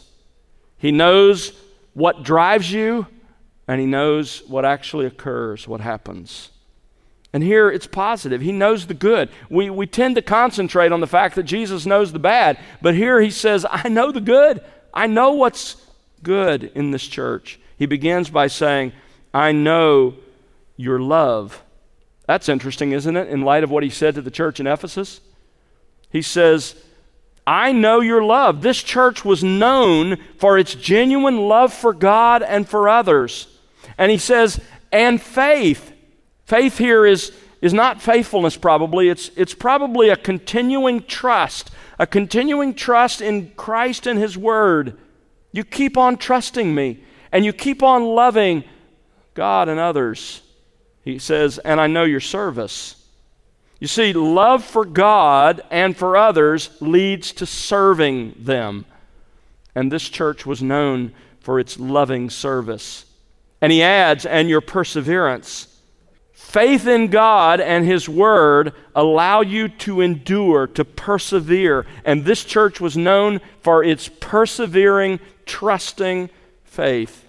He 0.78 0.92
knows 0.92 1.52
what 1.92 2.22
drives 2.22 2.72
you, 2.72 3.06
and 3.66 3.80
He 3.80 3.86
knows 3.86 4.42
what 4.46 4.64
actually 4.64 5.06
occurs, 5.06 5.68
what 5.68 5.80
happens. 5.80 6.50
And 7.32 7.42
here 7.42 7.70
it's 7.70 7.86
positive. 7.86 8.40
He 8.40 8.52
knows 8.52 8.86
the 8.86 8.94
good. 8.94 9.28
We, 9.50 9.68
we 9.68 9.86
tend 9.86 10.14
to 10.14 10.22
concentrate 10.22 10.92
on 10.92 11.00
the 11.00 11.06
fact 11.06 11.34
that 11.34 11.42
Jesus 11.42 11.84
knows 11.84 12.12
the 12.12 12.18
bad, 12.18 12.58
but 12.80 12.94
here 12.94 13.20
he 13.20 13.30
says, 13.30 13.66
I 13.68 13.88
know 13.88 14.12
the 14.12 14.20
good. 14.20 14.64
I 14.94 15.06
know 15.06 15.32
what's 15.32 15.76
good 16.22 16.72
in 16.74 16.90
this 16.90 17.06
church. 17.06 17.60
He 17.76 17.86
begins 17.86 18.30
by 18.30 18.46
saying, 18.46 18.92
I 19.34 19.52
know 19.52 20.14
your 20.76 20.98
love. 20.98 21.62
That's 22.26 22.48
interesting, 22.48 22.92
isn't 22.92 23.16
it, 23.16 23.28
in 23.28 23.42
light 23.42 23.64
of 23.64 23.70
what 23.70 23.82
he 23.82 23.90
said 23.90 24.14
to 24.14 24.22
the 24.22 24.30
church 24.30 24.58
in 24.58 24.66
Ephesus? 24.66 25.20
He 26.10 26.22
says, 26.22 26.74
I 27.48 27.72
know 27.72 28.00
your 28.00 28.22
love. 28.22 28.60
This 28.60 28.82
church 28.82 29.24
was 29.24 29.42
known 29.42 30.18
for 30.36 30.58
its 30.58 30.74
genuine 30.74 31.48
love 31.48 31.72
for 31.72 31.94
God 31.94 32.42
and 32.42 32.68
for 32.68 32.90
others. 32.90 33.48
And 33.96 34.12
he 34.12 34.18
says, 34.18 34.60
and 34.92 35.18
faith. 35.18 35.94
Faith 36.44 36.76
here 36.76 37.06
is, 37.06 37.32
is 37.62 37.72
not 37.72 38.02
faithfulness, 38.02 38.58
probably. 38.58 39.08
It's, 39.08 39.30
it's 39.34 39.54
probably 39.54 40.10
a 40.10 40.16
continuing 40.16 41.02
trust, 41.04 41.70
a 41.98 42.06
continuing 42.06 42.74
trust 42.74 43.22
in 43.22 43.50
Christ 43.52 44.06
and 44.06 44.18
His 44.18 44.36
Word. 44.36 44.98
You 45.50 45.64
keep 45.64 45.96
on 45.96 46.18
trusting 46.18 46.74
me, 46.74 47.02
and 47.32 47.46
you 47.46 47.54
keep 47.54 47.82
on 47.82 48.04
loving 48.04 48.62
God 49.32 49.70
and 49.70 49.80
others. 49.80 50.42
He 51.02 51.18
says, 51.18 51.56
and 51.56 51.80
I 51.80 51.86
know 51.86 52.04
your 52.04 52.20
service. 52.20 52.97
You 53.80 53.86
see, 53.86 54.12
love 54.12 54.64
for 54.64 54.84
God 54.84 55.62
and 55.70 55.96
for 55.96 56.16
others 56.16 56.70
leads 56.80 57.32
to 57.32 57.46
serving 57.46 58.34
them. 58.38 58.86
And 59.74 59.92
this 59.92 60.08
church 60.08 60.44
was 60.44 60.62
known 60.62 61.12
for 61.40 61.60
its 61.60 61.78
loving 61.78 62.30
service. 62.30 63.04
And 63.60 63.72
he 63.72 63.82
adds, 63.82 64.26
and 64.26 64.48
your 64.48 64.60
perseverance. 64.60 65.78
Faith 66.32 66.86
in 66.86 67.08
God 67.08 67.60
and 67.60 67.84
His 67.84 68.08
Word 68.08 68.72
allow 68.94 69.42
you 69.42 69.68
to 69.68 70.00
endure, 70.00 70.66
to 70.68 70.84
persevere. 70.84 71.84
And 72.04 72.24
this 72.24 72.42
church 72.42 72.80
was 72.80 72.96
known 72.96 73.40
for 73.60 73.84
its 73.84 74.08
persevering, 74.20 75.20
trusting 75.44 76.30
faith. 76.64 77.28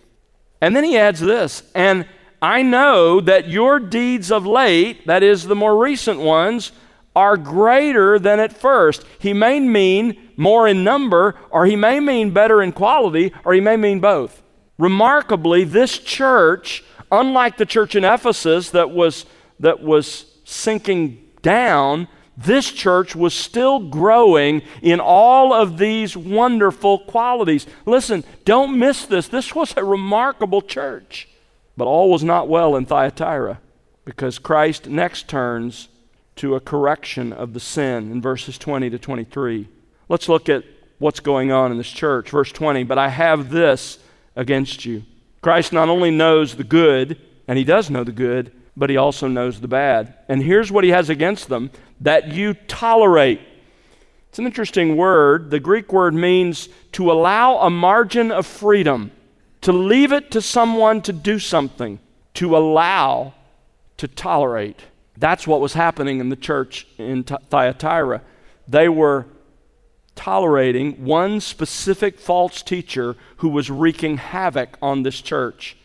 And 0.62 0.76
then 0.76 0.84
he 0.84 0.98
adds 0.98 1.20
this, 1.20 1.64
and 1.74 2.06
I 2.42 2.62
know 2.62 3.20
that 3.22 3.50
your 3.50 3.80
deeds 3.80 4.32
of 4.32 4.46
late, 4.46 5.06
that 5.08 5.24
is, 5.24 5.44
the 5.44 5.56
more 5.56 5.78
recent 5.78 6.20
ones, 6.20 6.72
are 7.16 7.38
greater 7.38 8.18
than 8.18 8.40
at 8.40 8.54
first. 8.54 9.04
He 9.20 9.34
may 9.34 9.60
mean 9.60 10.30
more 10.38 10.68
in 10.68 10.84
number, 10.84 11.36
or 11.50 11.66
he 11.66 11.76
may 11.76 12.00
mean 12.00 12.32
better 12.32 12.62
in 12.62 12.72
quality, 12.72 13.34
or 13.44 13.54
he 13.54 13.62
may 13.62 13.76
mean 13.76 14.00
both. 14.00 14.42
Remarkably, 14.78 15.66
this 15.66 15.98
church, 15.98 16.84
unlike 17.12 17.58
the 17.58 17.66
church 17.66 17.96
in 17.96 18.06
Ephesus 18.06 18.70
that 18.70 18.92
was, 18.92 19.26
that 19.60 19.82
was 19.82 20.26
sinking 20.46 21.26
down, 21.42 22.08
this 22.38 22.72
church 22.72 23.16
was 23.16 23.34
still 23.34 23.80
growing 23.90 24.62
in 24.82 25.02
all 25.02 25.52
of 25.54 25.78
these 25.78 26.16
wonderful 26.16 27.00
qualities. 27.00 27.68
Listen, 27.86 28.24
don't 28.46 28.80
miss 28.80 29.06
this. 29.06 29.28
This 29.28 29.54
was 29.54 29.74
a 29.76 29.84
remarkable 29.84 30.62
church. 30.62 31.29
But 31.80 31.88
all 31.88 32.12
was 32.12 32.26
not 32.26 32.50
well 32.50 32.76
in 32.76 32.86
Thyatira 32.86 33.62
because 34.04 34.38
Christ 34.38 34.90
next 34.90 35.30
turns 35.30 35.88
to 36.36 36.56
a 36.56 36.60
correction 36.60 37.32
of 37.32 37.54
the 37.54 37.62
sin 37.62 38.12
in 38.12 38.22
verses 38.22 38.58
20 38.58 38.90
to 38.90 39.00
23. 39.00 39.66
Let's 40.10 40.28
look 40.28 40.50
at 40.50 40.66
what's 40.98 41.22
going 41.22 41.54
on 41.54 41.72
in 41.72 41.78
this 41.78 41.90
church. 41.90 42.32
Verse 42.32 42.52
20, 42.52 42.84
but 42.84 42.98
I 42.98 43.08
have 43.08 43.50
this 43.50 43.98
against 44.36 44.84
you. 44.84 45.04
Christ 45.42 45.72
not 45.72 45.88
only 45.88 46.12
knows 46.12 46.58
the 46.58 46.66
good, 46.66 47.18
and 47.48 47.58
he 47.58 47.64
does 47.64 47.90
know 47.90 48.04
the 48.04 48.12
good, 48.12 48.52
but 48.76 48.90
he 48.90 48.98
also 48.98 49.30
knows 49.30 49.62
the 49.62 49.70
bad. 49.70 50.16
And 50.28 50.44
here's 50.44 50.74
what 50.74 50.84
he 50.84 50.90
has 50.90 51.10
against 51.10 51.48
them 51.48 51.72
that 52.02 52.28
you 52.28 52.56
tolerate. 52.56 53.40
It's 54.28 54.40
an 54.40 54.46
interesting 54.46 54.98
word. 54.98 55.50
The 55.50 55.62
Greek 55.62 55.94
word 55.94 56.14
means 56.14 56.68
to 56.92 57.10
allow 57.10 57.60
a 57.60 57.70
margin 57.70 58.34
of 58.34 58.46
freedom 58.46 59.14
to 59.62 59.72
leave 59.72 60.12
it 60.12 60.32
to 60.32 60.42
someone 60.42 61.02
to 61.02 61.14
do 61.14 61.40
something, 61.40 62.00
to 62.36 62.56
allow, 62.56 63.34
to 63.98 64.08
tolerate. 64.08 64.82
That's 65.18 65.46
what 65.46 65.62
was 65.62 65.74
happening 65.74 66.20
in 66.20 66.30
the 66.30 66.36
church 66.36 66.88
in 66.98 67.24
Thyatira. 67.24 68.22
They 68.68 68.88
were 68.88 69.26
tolerating 70.16 71.06
one 71.06 71.40
specific 71.40 72.20
false 72.20 72.62
teacher 72.62 73.16
who 73.38 73.50
was 73.50 73.70
wreaking 73.70 74.18
havoc 74.18 74.78
on 74.82 75.04
this 75.04 75.22
church. 75.22 75.78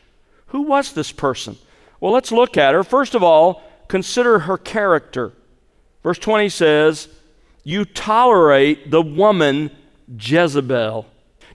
Who 0.49 0.63
was 0.63 0.93
this 0.93 1.13
person? 1.13 1.57
Well, 2.01 2.13
let's 2.13 2.33
look 2.33 2.57
at 2.57 2.75
her. 2.75 2.85
First 2.85 3.15
of 3.15 3.23
all, 3.23 3.63
consider 3.89 4.41
her 4.41 4.59
character. 4.59 5.33
Verse 6.03 6.19
20 6.19 6.49
says, 6.49 7.09
You 7.65 7.85
tolerate 7.85 8.91
the 8.91 9.03
woman 9.03 9.71
Jezebel. 10.19 11.07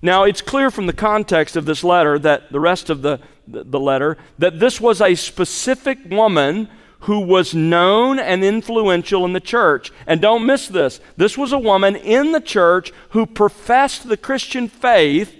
Now, 0.01 0.23
it's 0.23 0.41
clear 0.41 0.71
from 0.71 0.87
the 0.87 0.93
context 0.93 1.55
of 1.55 1.65
this 1.65 1.83
letter 1.83 2.17
that 2.19 2.51
the 2.51 2.59
rest 2.59 2.89
of 2.89 3.01
the, 3.01 3.19
the 3.47 3.79
letter 3.79 4.17
that 4.37 4.59
this 4.59 4.79
was 4.79 5.01
a 5.01 5.15
specific 5.15 5.99
woman 6.09 6.69
who 7.01 7.21
was 7.21 7.53
known 7.53 8.19
and 8.19 8.43
influential 8.43 9.25
in 9.25 9.33
the 9.33 9.39
church. 9.39 9.91
And 10.05 10.21
don't 10.21 10.45
miss 10.45 10.67
this. 10.67 10.99
This 11.17 11.37
was 11.37 11.51
a 11.51 11.59
woman 11.59 11.95
in 11.95 12.31
the 12.31 12.41
church 12.41 12.91
who 13.09 13.25
professed 13.25 14.07
the 14.07 14.17
Christian 14.17 14.67
faith, 14.67 15.35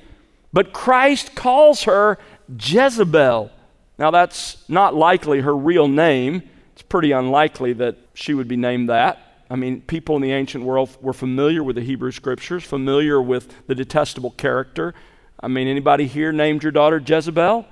but 0.54 0.74
Christ 0.74 1.36
calls 1.36 1.84
her 1.84 2.18
Jezebel. 2.58 3.52
Now, 3.98 4.12
that's 4.12 4.58
not 4.70 4.96
likely 4.96 5.42
her 5.42 5.56
real 5.56 5.88
name. 5.88 6.44
It's 6.74 6.82
pretty 6.82 7.12
unlikely 7.12 7.74
that 7.74 7.98
she 8.14 8.34
would 8.34 8.48
be 8.48 8.56
named 8.56 8.90
that. 8.90 9.29
I 9.50 9.56
mean, 9.56 9.82
people 9.82 10.16
in 10.16 10.22
the 10.22 10.32
ancient 10.32 10.64
world 10.64 10.96
were 11.02 11.14
familiar 11.14 11.64
with 11.64 11.76
the 11.76 11.82
Hebrew 11.82 12.12
scriptures, 12.12 12.64
familiar 12.64 13.22
with 13.22 13.68
the 13.68 13.74
detestable 13.74 14.32
character. 14.32 14.94
I 15.40 15.48
mean, 15.48 15.68
anybody 15.68 16.06
here 16.06 16.32
named 16.32 16.62
your 16.62 16.72
daughter 16.72 17.02
Jezebel? 17.04 17.66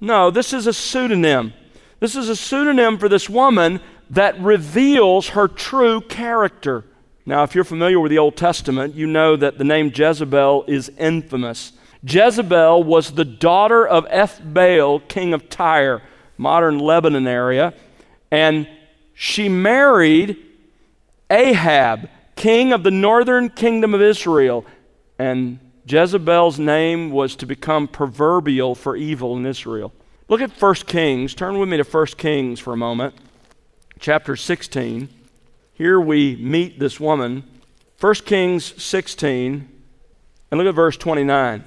No, 0.00 0.30
this 0.30 0.52
is 0.52 0.66
a 0.66 0.72
pseudonym. 0.72 1.52
This 1.98 2.14
is 2.14 2.28
a 2.28 2.36
pseudonym 2.36 2.96
for 2.98 3.08
this 3.08 3.28
woman 3.28 3.80
that 4.10 4.40
reveals 4.40 5.30
her 5.30 5.48
true 5.48 6.00
character. 6.00 6.84
Now, 7.26 7.42
if 7.42 7.54
you're 7.54 7.64
familiar 7.64 8.00
with 8.00 8.10
the 8.10 8.18
Old 8.18 8.36
Testament, 8.36 8.94
you 8.94 9.06
know 9.06 9.36
that 9.36 9.58
the 9.58 9.64
name 9.64 9.92
Jezebel 9.94 10.64
is 10.66 10.90
infamous. 10.98 11.72
Jezebel 12.02 12.82
was 12.82 13.12
the 13.12 13.24
daughter 13.24 13.86
of 13.86 14.06
Ethbaal, 14.08 15.06
king 15.08 15.34
of 15.34 15.48
Tyre, 15.50 16.02
modern 16.38 16.78
Lebanon 16.78 17.26
area, 17.26 17.74
and 18.30 18.66
she 19.14 19.48
married 19.48 20.38
Ahab, 21.30 22.08
king 22.36 22.72
of 22.72 22.82
the 22.82 22.90
northern 22.90 23.48
kingdom 23.48 23.94
of 23.94 24.02
Israel. 24.02 24.66
And 25.18 25.58
Jezebel's 25.86 26.58
name 26.58 27.10
was 27.10 27.36
to 27.36 27.46
become 27.46 27.88
proverbial 27.88 28.74
for 28.74 28.96
evil 28.96 29.36
in 29.36 29.46
Israel. 29.46 29.92
Look 30.28 30.40
at 30.40 30.50
1 30.50 30.74
Kings. 30.86 31.34
Turn 31.34 31.58
with 31.58 31.68
me 31.68 31.76
to 31.76 31.82
1 31.82 32.06
Kings 32.18 32.60
for 32.60 32.72
a 32.72 32.76
moment. 32.76 33.14
Chapter 33.98 34.36
16. 34.36 35.08
Here 35.74 36.00
we 36.00 36.36
meet 36.36 36.78
this 36.78 37.00
woman. 37.00 37.44
1 38.00 38.14
Kings 38.14 38.82
16. 38.82 39.68
And 40.50 40.58
look 40.58 40.68
at 40.68 40.74
verse 40.74 40.96
29. 40.96 41.64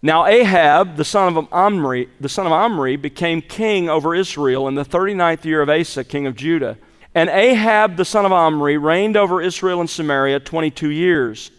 Now 0.00 0.26
Ahab, 0.26 0.96
the 0.96 1.04
son 1.04 1.36
of 1.36 1.52
Omri, 1.52 2.08
the 2.20 2.28
son 2.28 2.46
of 2.46 2.52
Omri, 2.52 2.96
became 2.96 3.42
king 3.42 3.88
over 3.88 4.14
Israel 4.14 4.68
in 4.68 4.76
the 4.76 4.84
39th 4.84 5.44
year 5.44 5.60
of 5.60 5.68
Asa, 5.68 6.04
king 6.04 6.26
of 6.26 6.36
Judah. 6.36 6.78
And 7.14 7.28
Ahab 7.30 7.96
the 7.96 8.04
son 8.04 8.24
of 8.26 8.32
Omri 8.32 8.76
reigned 8.76 9.16
over 9.16 9.40
Israel 9.42 9.80
and 9.80 9.90
Samaria 9.90 10.40
22 10.40 10.90
years. 10.90 11.50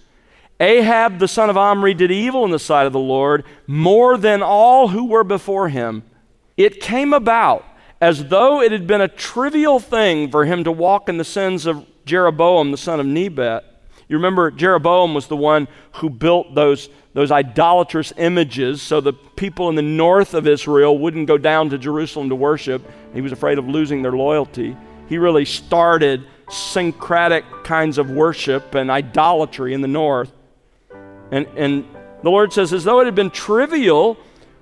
Ahab 0.59 1.19
the 1.19 1.27
son 1.27 1.49
of 1.49 1.57
Omri 1.57 1.93
did 1.93 2.11
evil 2.11 2.43
in 2.45 2.51
the 2.51 2.59
sight 2.59 2.85
of 2.85 2.93
the 2.93 2.99
Lord 2.99 3.45
more 3.65 4.17
than 4.17 4.41
all 4.41 4.89
who 4.89 5.05
were 5.05 5.23
before 5.23 5.69
him. 5.69 6.03
It 6.57 6.81
came 6.81 7.13
about 7.13 7.65
as 8.01 8.25
though 8.27 8.61
it 8.61 8.71
had 8.71 8.85
been 8.87 9.01
a 9.01 9.07
trivial 9.07 9.79
thing 9.79 10.29
for 10.29 10.45
him 10.45 10.63
to 10.65 10.71
walk 10.71 11.09
in 11.09 11.17
the 11.17 11.23
sins 11.23 11.65
of 11.65 11.85
Jeroboam 12.05 12.71
the 12.71 12.77
son 12.77 12.99
of 12.99 13.05
Nebat. 13.05 13.65
You 14.07 14.17
remember 14.17 14.49
Jeroboam 14.49 15.13
was 15.13 15.27
the 15.27 15.37
one 15.37 15.67
who 15.93 16.09
built 16.09 16.55
those, 16.55 16.89
those 17.13 17.31
idolatrous 17.31 18.11
images 18.17 18.81
so 18.81 18.99
the 18.99 19.13
people 19.13 19.69
in 19.69 19.75
the 19.75 19.81
north 19.83 20.33
of 20.33 20.47
Israel 20.47 20.97
wouldn't 20.97 21.27
go 21.27 21.37
down 21.37 21.69
to 21.69 21.77
Jerusalem 21.77 22.29
to 22.29 22.35
worship. 22.35 22.81
He 23.13 23.21
was 23.21 23.31
afraid 23.31 23.59
of 23.59 23.67
losing 23.67 24.01
their 24.01 24.13
loyalty. 24.13 24.75
He 25.09 25.17
really 25.17 25.45
started 25.45 26.25
syncretic 26.49 27.45
kinds 27.63 27.97
of 27.97 28.09
worship 28.09 28.75
and 28.75 28.89
idolatry 28.89 29.73
in 29.73 29.81
the 29.81 29.87
north. 29.87 30.31
And, 31.31 31.47
and 31.57 31.85
the 32.23 32.29
Lord 32.29 32.53
says, 32.53 32.73
as 32.73 32.83
though 32.83 33.01
it 33.01 33.05
had 33.05 33.15
been 33.15 33.31
trivial 33.31 34.17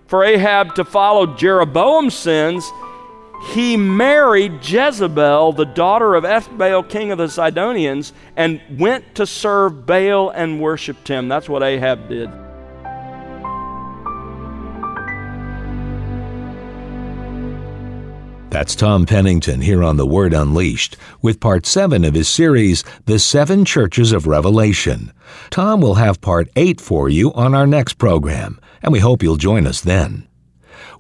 for 0.08 0.24
Ahab 0.24 0.76
to 0.76 0.86
follow 0.86 1.36
Jeroboam's 1.36 2.16
sins, 2.16 2.70
he 3.54 3.78
married 3.78 4.68
Jezebel, 4.68 5.54
the 5.54 5.66
daughter 5.66 6.16
of 6.16 6.24
Ethbaal, 6.24 6.90
king 6.90 7.12
of 7.12 7.18
the 7.18 7.30
Sidonians, 7.30 8.14
and 8.36 8.62
went 8.80 9.16
to 9.16 9.26
serve 9.26 9.86
Baal 9.86 10.30
and 10.30 10.60
worshiped 10.60 11.08
him. 11.08 11.28
That's 11.28 11.48
what 11.48 11.62
Ahab 11.62 12.10
did. 12.10 12.30
That's 18.58 18.76
Tom 18.76 19.06
Pennington 19.06 19.62
here 19.62 19.84
on 19.84 19.98
The 19.98 20.08
Word 20.08 20.34
Unleashed 20.34 20.98
with 21.22 21.40
part 21.40 21.68
7 21.68 22.04
of 22.04 22.16
his 22.16 22.28
series, 22.28 22.84
The 23.06 23.20
Seven 23.20 23.66
Churches 23.66 24.12
of 24.12 24.26
Revelation. 24.26 25.14
Tom 25.52 25.80
will 25.80 25.94
have 25.94 26.22
part 26.22 26.50
8 26.56 26.82
for 26.82 27.08
you 27.08 27.32
on 27.34 27.54
our 27.54 27.68
next 27.68 28.00
program, 28.00 28.60
and 28.82 28.92
we 28.92 28.98
hope 28.98 29.22
you'll 29.22 29.36
join 29.36 29.68
us 29.68 29.82
then. 29.82 30.28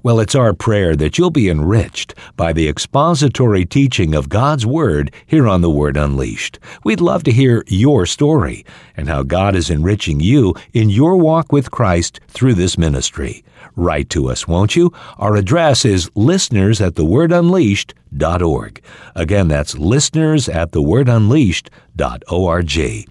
Well, 0.03 0.19
it's 0.19 0.35
our 0.35 0.53
prayer 0.53 0.95
that 0.97 1.17
you'll 1.17 1.31
be 1.31 1.49
enriched 1.49 2.13
by 2.35 2.53
the 2.53 2.69
expository 2.69 3.65
teaching 3.65 4.13
of 4.13 4.29
God's 4.29 4.67
Word 4.67 5.11
here 5.25 5.47
on 5.47 5.61
The 5.61 5.71
Word 5.71 5.97
Unleashed. 5.97 6.59
We'd 6.83 7.01
love 7.01 7.23
to 7.23 7.31
hear 7.31 7.63
your 7.65 8.05
story 8.05 8.67
and 8.95 9.09
how 9.09 9.23
God 9.23 9.55
is 9.55 9.71
enriching 9.71 10.19
you 10.19 10.53
in 10.73 10.91
your 10.91 11.17
walk 11.17 11.51
with 11.51 11.71
Christ 11.71 12.19
through 12.27 12.53
this 12.53 12.77
ministry. 12.77 13.43
Write 13.77 14.09
to 14.09 14.29
us, 14.31 14.47
won't 14.47 14.75
you? 14.75 14.91
Our 15.19 15.35
address 15.35 15.85
is 15.85 16.09
listeners 16.15 16.81
at 16.81 16.95
thewordunleashed.org. 16.95 18.81
Again, 19.13 19.47
that's 19.47 19.77
listeners 19.77 20.49
at 20.49 20.71
thewordunleashed.org. 20.71 23.09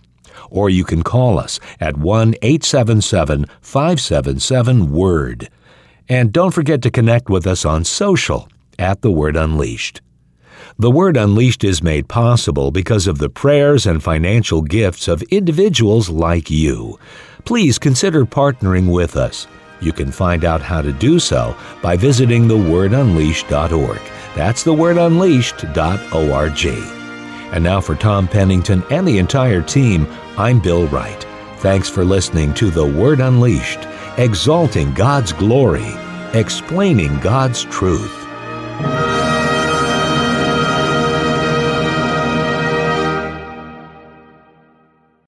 Or 0.51 0.69
you 0.69 0.85
can 0.85 1.05
call 1.05 1.39
us 1.39 1.61
at 1.79 1.97
1 1.97 2.35
877 2.43 3.47
577 3.61 4.91
WORD. 4.91 5.49
And 6.09 6.33
don't 6.33 6.51
forget 6.51 6.83
to 6.83 6.91
connect 6.91 7.31
with 7.31 7.47
us 7.47 7.65
on 7.65 7.85
social 7.85 8.49
at 8.77 9.03
The 9.03 9.13
Word 9.13 9.37
Unleashed. 9.37 10.01
The 10.79 10.91
Word 10.91 11.17
Unleashed 11.17 11.63
is 11.63 11.81
made 11.81 12.09
possible 12.09 12.73
because 12.73 13.07
of 13.07 13.19
the 13.19 13.31
prayers 13.31 13.87
and 13.87 14.03
financial 14.03 14.63
gifts 14.63 15.07
of 15.07 15.23
individuals 15.23 16.11
like 16.11 16.51
you. 16.51 16.99
Please 17.45 17.79
consider 17.79 18.27
partnering 18.27 18.93
with 18.93 19.17
us. 19.17 19.47
You 19.81 19.93
can 19.93 20.11
find 20.11 20.45
out 20.45 20.63
how 20.63 20.83
to 20.83 20.93
do 20.93 21.19
so 21.19 21.57
by 21.83 21.97
visiting 21.97 22.49
thewordunleashed.org. 22.49 24.01
That's 24.35 24.65
thewordunleashed.org. 24.65 26.67
And 27.55 27.65
now 27.65 27.81
for 27.81 27.95
Tom 27.95 28.29
Pennington 28.29 28.83
and 28.91 29.07
the 29.07 29.19
entire 29.19 29.63
team, 29.63 30.07
I'm 30.37 30.61
Bill 30.61 30.87
Wright. 30.89 31.25
Thanks 31.59 31.89
for 31.89 32.05
listening 32.05 32.53
to 32.55 32.71
The 32.71 32.87
Word 32.87 33.21
Unleashed 33.21 33.87
exalting 34.19 34.95
God's 34.95 35.33
glory, 35.33 35.93
explaining 36.33 37.19
God's 37.21 37.65
truth. 37.65 38.15